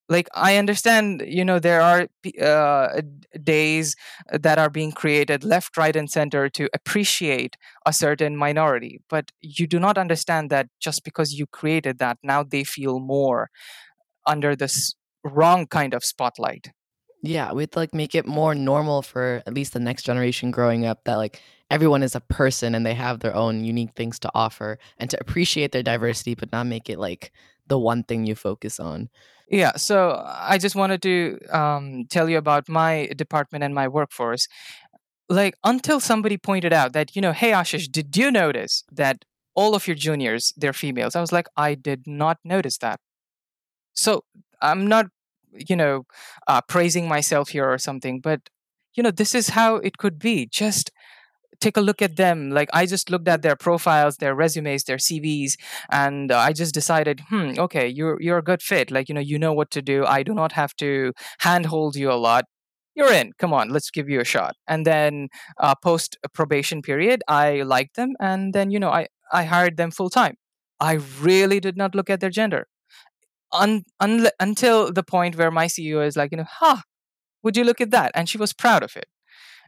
like 0.08 0.28
i 0.34 0.56
understand 0.56 1.22
you 1.26 1.44
know 1.44 1.58
there 1.58 1.80
are 1.80 2.06
uh, 2.42 3.00
days 3.42 3.96
that 4.32 4.58
are 4.58 4.70
being 4.70 4.92
created 4.92 5.44
left 5.44 5.76
right 5.76 5.96
and 5.96 6.10
center 6.10 6.48
to 6.48 6.68
appreciate 6.74 7.56
a 7.86 7.92
certain 7.92 8.36
minority 8.36 9.00
but 9.08 9.30
you 9.40 9.66
do 9.66 9.78
not 9.80 9.96
understand 9.98 10.50
that 10.50 10.68
just 10.80 11.04
because 11.04 11.32
you 11.32 11.46
created 11.46 11.98
that 11.98 12.18
now 12.22 12.42
they 12.42 12.64
feel 12.64 13.00
more 13.00 13.48
under 14.26 14.56
this 14.56 14.94
wrong 15.24 15.66
kind 15.66 15.94
of 15.94 16.04
spotlight. 16.04 16.70
Yeah 17.22 17.52
we'd 17.52 17.74
like 17.74 17.94
make 17.94 18.14
it 18.14 18.26
more 18.26 18.54
normal 18.54 19.00
for 19.00 19.42
at 19.46 19.54
least 19.54 19.72
the 19.72 19.80
next 19.80 20.02
generation 20.02 20.50
growing 20.50 20.84
up 20.84 21.04
that 21.04 21.16
like 21.16 21.40
everyone 21.70 22.02
is 22.02 22.14
a 22.14 22.20
person 22.20 22.74
and 22.74 22.84
they 22.84 22.92
have 22.92 23.20
their 23.20 23.34
own 23.34 23.64
unique 23.64 23.92
things 23.96 24.18
to 24.20 24.30
offer 24.34 24.78
and 24.98 25.08
to 25.08 25.18
appreciate 25.20 25.72
their 25.72 25.82
diversity 25.82 26.34
but 26.34 26.52
not 26.52 26.66
make 26.66 26.90
it 26.90 26.98
like 26.98 27.32
the 27.66 27.78
one 27.78 28.02
thing 28.02 28.26
you 28.26 28.34
focus 28.34 28.78
on 28.78 29.08
yeah, 29.48 29.76
so 29.76 30.22
I 30.26 30.58
just 30.58 30.74
wanted 30.74 31.02
to 31.02 31.38
um, 31.50 32.04
tell 32.10 32.28
you 32.28 32.38
about 32.38 32.68
my 32.68 33.10
department 33.16 33.64
and 33.64 33.74
my 33.74 33.88
workforce. 33.88 34.48
Like, 35.28 35.54
until 35.64 36.00
somebody 36.00 36.36
pointed 36.36 36.72
out 36.72 36.92
that, 36.92 37.16
you 37.16 37.22
know, 37.22 37.32
hey, 37.32 37.52
Ashish, 37.52 37.90
did 37.90 38.16
you 38.16 38.30
notice 38.30 38.84
that 38.92 39.24
all 39.54 39.74
of 39.74 39.86
your 39.86 39.96
juniors, 39.96 40.52
they're 40.56 40.72
females? 40.72 41.16
I 41.16 41.20
was 41.20 41.32
like, 41.32 41.46
I 41.56 41.74
did 41.74 42.06
not 42.06 42.38
notice 42.44 42.78
that. 42.78 43.00
So 43.94 44.24
I'm 44.60 44.86
not, 44.86 45.06
you 45.52 45.76
know, 45.76 46.04
uh, 46.48 46.60
praising 46.68 47.08
myself 47.08 47.50
here 47.50 47.68
or 47.70 47.78
something, 47.78 48.20
but, 48.20 48.40
you 48.94 49.02
know, 49.02 49.10
this 49.10 49.34
is 49.34 49.50
how 49.50 49.76
it 49.76 49.98
could 49.98 50.18
be. 50.18 50.46
Just 50.46 50.90
take 51.60 51.76
a 51.76 51.80
look 51.80 52.02
at 52.02 52.16
them. 52.16 52.50
Like 52.50 52.68
I 52.72 52.86
just 52.86 53.10
looked 53.10 53.28
at 53.28 53.42
their 53.42 53.56
profiles, 53.56 54.16
their 54.18 54.34
resumes, 54.34 54.84
their 54.84 54.96
CVs, 54.96 55.56
and 55.90 56.30
uh, 56.32 56.38
I 56.38 56.52
just 56.52 56.74
decided, 56.74 57.20
hmm, 57.28 57.52
okay, 57.58 57.88
you're 57.88 58.20
you're 58.20 58.38
a 58.38 58.42
good 58.42 58.62
fit. 58.62 58.90
Like 58.90 59.08
you 59.08 59.14
know, 59.14 59.20
you 59.20 59.38
know 59.38 59.52
what 59.52 59.70
to 59.72 59.82
do. 59.82 60.04
I 60.06 60.22
do 60.22 60.34
not 60.34 60.52
have 60.52 60.74
to 60.76 61.12
handhold 61.40 61.96
you 61.96 62.10
a 62.10 62.14
lot. 62.14 62.44
You're 62.94 63.12
in. 63.12 63.32
Come 63.38 63.52
on, 63.52 63.70
let's 63.70 63.90
give 63.90 64.08
you 64.08 64.20
a 64.20 64.24
shot. 64.24 64.54
And 64.68 64.86
then 64.86 65.28
uh, 65.58 65.74
post 65.82 66.16
probation 66.32 66.80
period, 66.82 67.22
I 67.28 67.62
liked 67.62 67.96
them, 67.96 68.14
and 68.20 68.52
then 68.54 68.70
you 68.70 68.78
know, 68.78 68.90
I 68.90 69.08
I 69.32 69.44
hired 69.44 69.76
them 69.76 69.90
full 69.90 70.10
time. 70.10 70.36
I 70.80 70.94
really 71.20 71.60
did 71.60 71.76
not 71.76 71.94
look 71.94 72.10
at 72.10 72.20
their 72.20 72.30
gender. 72.30 72.66
Un- 73.52 73.84
un- 74.00 74.28
until 74.40 74.92
the 74.92 75.02
point 75.04 75.36
where 75.36 75.50
my 75.50 75.66
CEO 75.66 76.04
is 76.06 76.16
like, 76.16 76.32
you 76.32 76.38
know, 76.38 76.46
huh, 76.48 76.78
would 77.42 77.56
you 77.56 77.64
look 77.64 77.80
at 77.80 77.90
that? 77.92 78.10
And 78.14 78.28
she 78.28 78.38
was 78.38 78.52
proud 78.52 78.82
of 78.82 78.96
it 78.96 79.06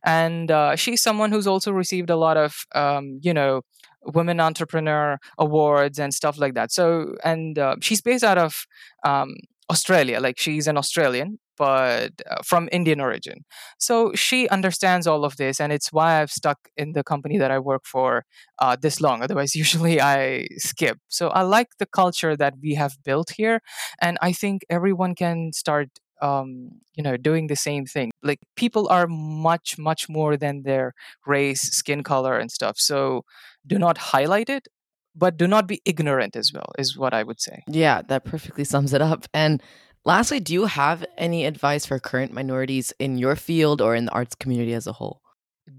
and 0.05 0.51
uh, 0.51 0.77
she's 0.77 1.03
someone 1.03 1.31
who's 1.33 1.47
also 1.47 1.73
received 1.73 2.11
a 2.11 2.17
lot 2.17 2.37
of 2.37 2.67
um, 2.75 3.19
you 3.23 3.35
know 3.35 3.63
women 4.05 4.41
entrepreneur 4.41 5.19
awards 5.39 5.99
and 5.99 6.15
stuff 6.15 6.39
like 6.39 6.55
that. 6.55 6.73
So 6.73 7.17
and 7.25 7.59
uh, 7.59 7.77
she's 7.81 8.01
based 8.01 8.25
out 8.25 8.39
of 8.39 8.67
um, 9.05 9.35
australia 9.69 10.21
like 10.21 10.39
she's 10.39 10.69
an 10.69 10.77
australian 10.77 11.41
but 11.59 12.13
uh, 12.31 12.37
from 12.45 12.69
indian 12.71 13.01
origin. 13.01 13.45
So 13.79 14.13
she 14.15 14.49
understands 14.49 15.07
all 15.07 15.25
of 15.25 15.37
this 15.39 15.61
and 15.61 15.73
it's 15.73 15.93
why 15.93 16.21
i've 16.21 16.31
stuck 16.31 16.59
in 16.77 16.93
the 16.93 17.03
company 17.03 17.39
that 17.39 17.51
i 17.51 17.59
work 17.59 17.83
for 17.85 18.25
uh, 18.61 18.77
this 18.81 19.01
long. 19.01 19.23
Otherwise 19.23 19.55
usually 19.65 20.01
i 20.01 20.47
skip. 20.59 20.99
So 21.09 21.29
i 21.31 21.43
like 21.43 21.69
the 21.79 21.87
culture 21.87 22.37
that 22.37 22.55
we 22.63 22.75
have 22.75 22.97
built 23.05 23.31
here 23.31 23.61
and 24.01 24.19
i 24.23 24.33
think 24.33 24.63
everyone 24.71 25.15
can 25.15 25.53
start 25.53 25.89
um, 26.23 26.71
you 26.95 27.03
know 27.03 27.17
doing 27.17 27.47
the 27.47 27.57
same 27.57 27.87
thing. 27.87 28.11
Like 28.23 28.41
people 28.57 28.89
are 28.89 29.07
much 29.07 29.79
much 29.79 30.09
more 30.09 30.37
than 30.37 30.63
their 30.63 30.93
race 31.27 31.63
skin 31.63 32.03
color 32.03 32.39
and 32.39 32.51
stuff 32.51 32.79
so 32.79 33.25
do 33.67 33.79
not 33.79 33.99
highlight 33.99 34.49
it 34.49 34.69
but 35.15 35.37
do 35.37 35.47
not 35.47 35.67
be 35.67 35.81
ignorant 35.85 36.37
as 36.37 36.53
well 36.53 36.71
is 36.79 36.97
what 36.97 37.15
i 37.15 37.23
would 37.23 37.41
say. 37.41 37.63
Yeah 37.69 38.03
that 38.09 38.25
perfectly 38.25 38.65
sums 38.75 38.93
it 38.93 39.03
up 39.03 39.27
and 39.33 39.63
lastly 40.05 40.41
do 40.41 40.53
you 40.53 40.67
have 40.67 41.05
any 41.17 41.45
advice 41.45 41.87
for 41.87 41.99
current 41.99 42.33
minorities 42.33 42.93
in 42.99 43.19
your 43.19 43.37
field 43.37 43.81
or 43.81 43.95
in 43.95 44.07
the 44.07 44.13
arts 44.13 44.35
community 44.35 44.75
as 44.75 44.87
a 44.87 44.93
whole? 44.93 45.21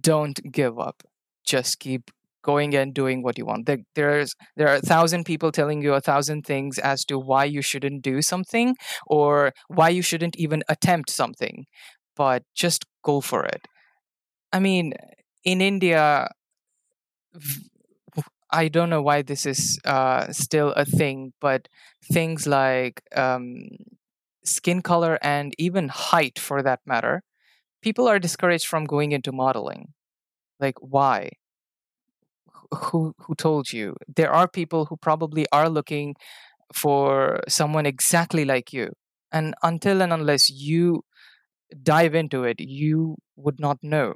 Don't 0.02 0.40
give 0.52 0.78
up. 0.80 1.04
Just 1.46 1.80
keep 1.80 2.12
going 2.48 2.76
and 2.76 2.94
doing 2.94 3.22
what 3.24 3.38
you 3.38 3.46
want. 3.46 3.66
There, 3.68 3.80
there's 3.96 4.34
there 4.58 4.70
are 4.70 4.76
a 4.76 4.82
thousand 4.94 5.26
people 5.26 5.52
telling 5.52 5.82
you 5.84 5.94
a 5.94 6.02
thousand 6.02 6.46
things 6.46 6.80
as 6.80 7.06
to 7.06 7.20
why 7.20 7.46
you 7.46 7.62
shouldn't 7.62 8.02
do 8.02 8.22
something 8.22 8.76
or 9.08 9.54
why 9.68 9.90
you 9.90 10.02
shouldn't 10.02 10.38
even 10.38 10.64
attempt 10.70 11.10
something, 11.12 11.66
but 12.16 12.44
just 12.56 12.86
go 13.04 13.22
for 13.22 13.46
it. 13.46 13.68
I 14.54 14.60
mean, 14.60 14.94
in 15.46 15.62
India, 15.62 16.30
I 18.52 18.68
don't 18.70 18.90
know 18.90 19.02
why 19.02 19.22
this 19.22 19.46
is 19.46 19.80
uh, 19.86 20.32
still 20.32 20.72
a 20.74 20.86
thing, 20.86 21.34
but 21.42 21.68
things 22.12 22.48
like 22.48 23.02
um, 23.16 23.68
skin 24.46 24.82
color 24.82 25.20
and 25.22 25.54
even 25.58 25.90
height, 25.90 26.40
for 26.40 26.64
that 26.64 26.80
matter, 26.86 27.24
people 27.82 28.08
are 28.08 28.20
discouraged 28.20 28.68
from 28.68 28.86
going 28.86 29.12
into 29.14 29.32
modeling. 29.32 29.94
Like, 30.60 30.76
why? 30.82 31.32
Who 32.74 33.14
who 33.20 33.36
told 33.36 33.72
you 33.74 33.96
there 34.16 34.32
are 34.32 34.48
people 34.48 34.86
who 34.86 34.98
probably 34.98 35.46
are 35.52 35.70
looking 35.70 36.16
for 36.74 37.42
someone 37.48 37.86
exactly 37.86 38.46
like 38.46 38.74
you. 38.74 38.92
And 39.32 39.56
until 39.64 40.02
and 40.02 40.14
unless 40.14 40.50
you 40.50 41.04
dive 41.84 42.16
into 42.16 42.44
it, 42.44 42.58
you 42.60 43.18
would 43.36 43.60
not 43.60 43.78
know. 43.82 44.14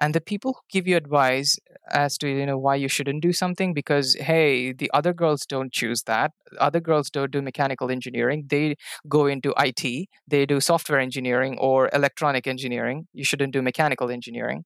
And 0.00 0.14
the 0.14 0.20
people 0.20 0.54
who 0.54 0.60
give 0.70 0.88
you 0.88 0.96
advice 0.96 1.58
as 1.90 2.16
to 2.18 2.28
you 2.28 2.46
know 2.46 2.58
why 2.58 2.74
you 2.76 2.88
shouldn't 2.88 3.22
do 3.22 3.32
something 3.32 3.74
because 3.74 4.14
hey, 4.14 4.72
the 4.72 4.90
other 4.94 5.12
girls 5.12 5.46
don't 5.46 5.72
choose 5.72 6.04
that. 6.04 6.32
Other 6.58 6.80
girls 6.80 7.10
don't 7.10 7.30
do 7.30 7.42
mechanical 7.42 7.90
engineering. 7.90 8.46
They 8.48 8.76
go 9.08 9.26
into 9.26 9.54
IT. 9.58 10.08
They 10.26 10.46
do 10.46 10.60
software 10.60 11.00
engineering 11.00 11.58
or 11.58 11.90
electronic 11.92 12.46
engineering. 12.46 13.08
You 13.12 13.24
shouldn't 13.24 13.52
do 13.52 13.62
mechanical 13.62 14.10
engineering. 14.10 14.64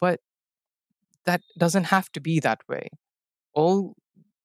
But 0.00 0.20
that 1.26 1.42
doesn't 1.58 1.84
have 1.84 2.10
to 2.12 2.20
be 2.20 2.40
that 2.40 2.60
way. 2.68 2.88
All 3.54 3.94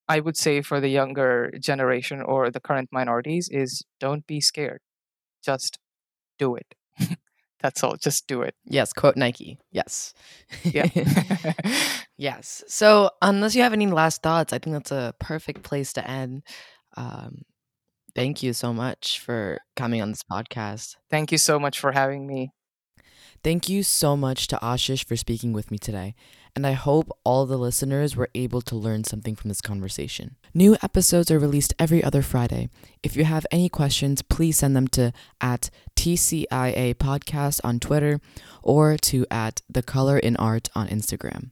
I 0.07 0.19
would 0.19 0.37
say 0.37 0.61
for 0.61 0.79
the 0.79 0.89
younger 0.89 1.51
generation 1.59 2.21
or 2.21 2.51
the 2.51 2.59
current 2.59 2.89
minorities 2.91 3.49
is 3.51 3.83
don't 3.99 4.25
be 4.27 4.39
scared. 4.41 4.81
Just 5.43 5.79
do 6.37 6.55
it. 6.55 6.75
That's 7.61 7.83
all. 7.83 7.95
Just 7.95 8.27
do 8.27 8.41
it. 8.43 8.53
Yes, 8.65 8.93
quote 8.93 9.15
Nike. 9.15 9.57
Yes. 9.71 10.13
Yeah. 10.63 10.87
yes. 12.17 12.63
So, 12.67 13.09
unless 13.21 13.55
you 13.55 13.63
have 13.63 13.73
any 13.73 13.87
last 13.87 14.21
thoughts, 14.21 14.53
I 14.53 14.59
think 14.59 14.75
that's 14.75 14.91
a 14.91 15.15
perfect 15.19 15.63
place 15.63 15.91
to 15.93 16.07
end. 16.07 16.43
Um, 16.95 17.41
thank 18.13 18.43
you 18.43 18.53
so 18.53 18.71
much 18.71 19.19
for 19.19 19.59
coming 19.75 20.01
on 20.01 20.11
this 20.11 20.21
podcast. 20.29 20.95
Thank 21.09 21.31
you 21.31 21.39
so 21.39 21.57
much 21.57 21.79
for 21.79 21.91
having 21.91 22.27
me. 22.27 22.51
Thank 23.45 23.69
you 23.69 23.83
so 23.83 24.17
much 24.17 24.47
to 24.47 24.57
Ashish 24.57 25.05
for 25.05 25.15
speaking 25.15 25.53
with 25.53 25.69
me 25.69 25.77
today, 25.77 26.15
and 26.55 26.65
I 26.65 26.71
hope 26.71 27.15
all 27.23 27.45
the 27.45 27.59
listeners 27.59 28.15
were 28.15 28.31
able 28.33 28.59
to 28.61 28.75
learn 28.75 29.03
something 29.03 29.35
from 29.35 29.49
this 29.49 29.61
conversation. 29.61 30.35
New 30.55 30.75
episodes 30.81 31.29
are 31.29 31.37
released 31.37 31.71
every 31.77 32.03
other 32.03 32.23
Friday. 32.23 32.69
If 33.03 33.15
you 33.15 33.23
have 33.25 33.45
any 33.51 33.69
questions, 33.69 34.23
please 34.23 34.57
send 34.57 34.75
them 34.75 34.87
to 34.97 35.13
at 35.39 35.69
TCIA 35.95 36.95
Podcast 36.95 37.61
on 37.63 37.79
Twitter 37.79 38.19
or 38.63 38.97
to 39.03 39.27
at 39.29 39.61
The 39.69 39.83
Color 39.83 40.17
in 40.17 40.35
Art 40.37 40.69
on 40.73 40.87
Instagram. 40.87 41.51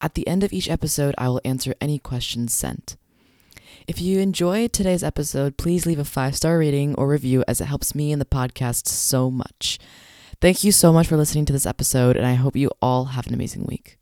At 0.00 0.14
the 0.14 0.26
end 0.26 0.42
of 0.42 0.54
each 0.54 0.70
episode, 0.70 1.14
I 1.18 1.28
will 1.28 1.42
answer 1.44 1.74
any 1.82 1.98
questions 1.98 2.54
sent. 2.54 2.96
If 3.86 4.00
you 4.00 4.20
enjoyed 4.20 4.72
today's 4.72 5.04
episode, 5.04 5.58
please 5.58 5.84
leave 5.84 5.98
a 5.98 6.04
five 6.06 6.34
star 6.34 6.56
rating 6.56 6.94
or 6.94 7.06
review 7.08 7.44
as 7.46 7.60
it 7.60 7.66
helps 7.66 7.94
me 7.94 8.10
and 8.10 8.22
the 8.22 8.24
podcast 8.24 8.88
so 8.88 9.30
much. 9.30 9.78
Thank 10.40 10.64
you 10.64 10.72
so 10.72 10.90
much 10.90 11.06
for 11.06 11.18
listening 11.18 11.44
to 11.46 11.52
this 11.52 11.66
episode, 11.66 12.16
and 12.16 12.24
I 12.26 12.32
hope 12.32 12.56
you 12.56 12.70
all 12.80 13.06
have 13.06 13.26
an 13.26 13.34
amazing 13.34 13.66
week. 13.66 13.99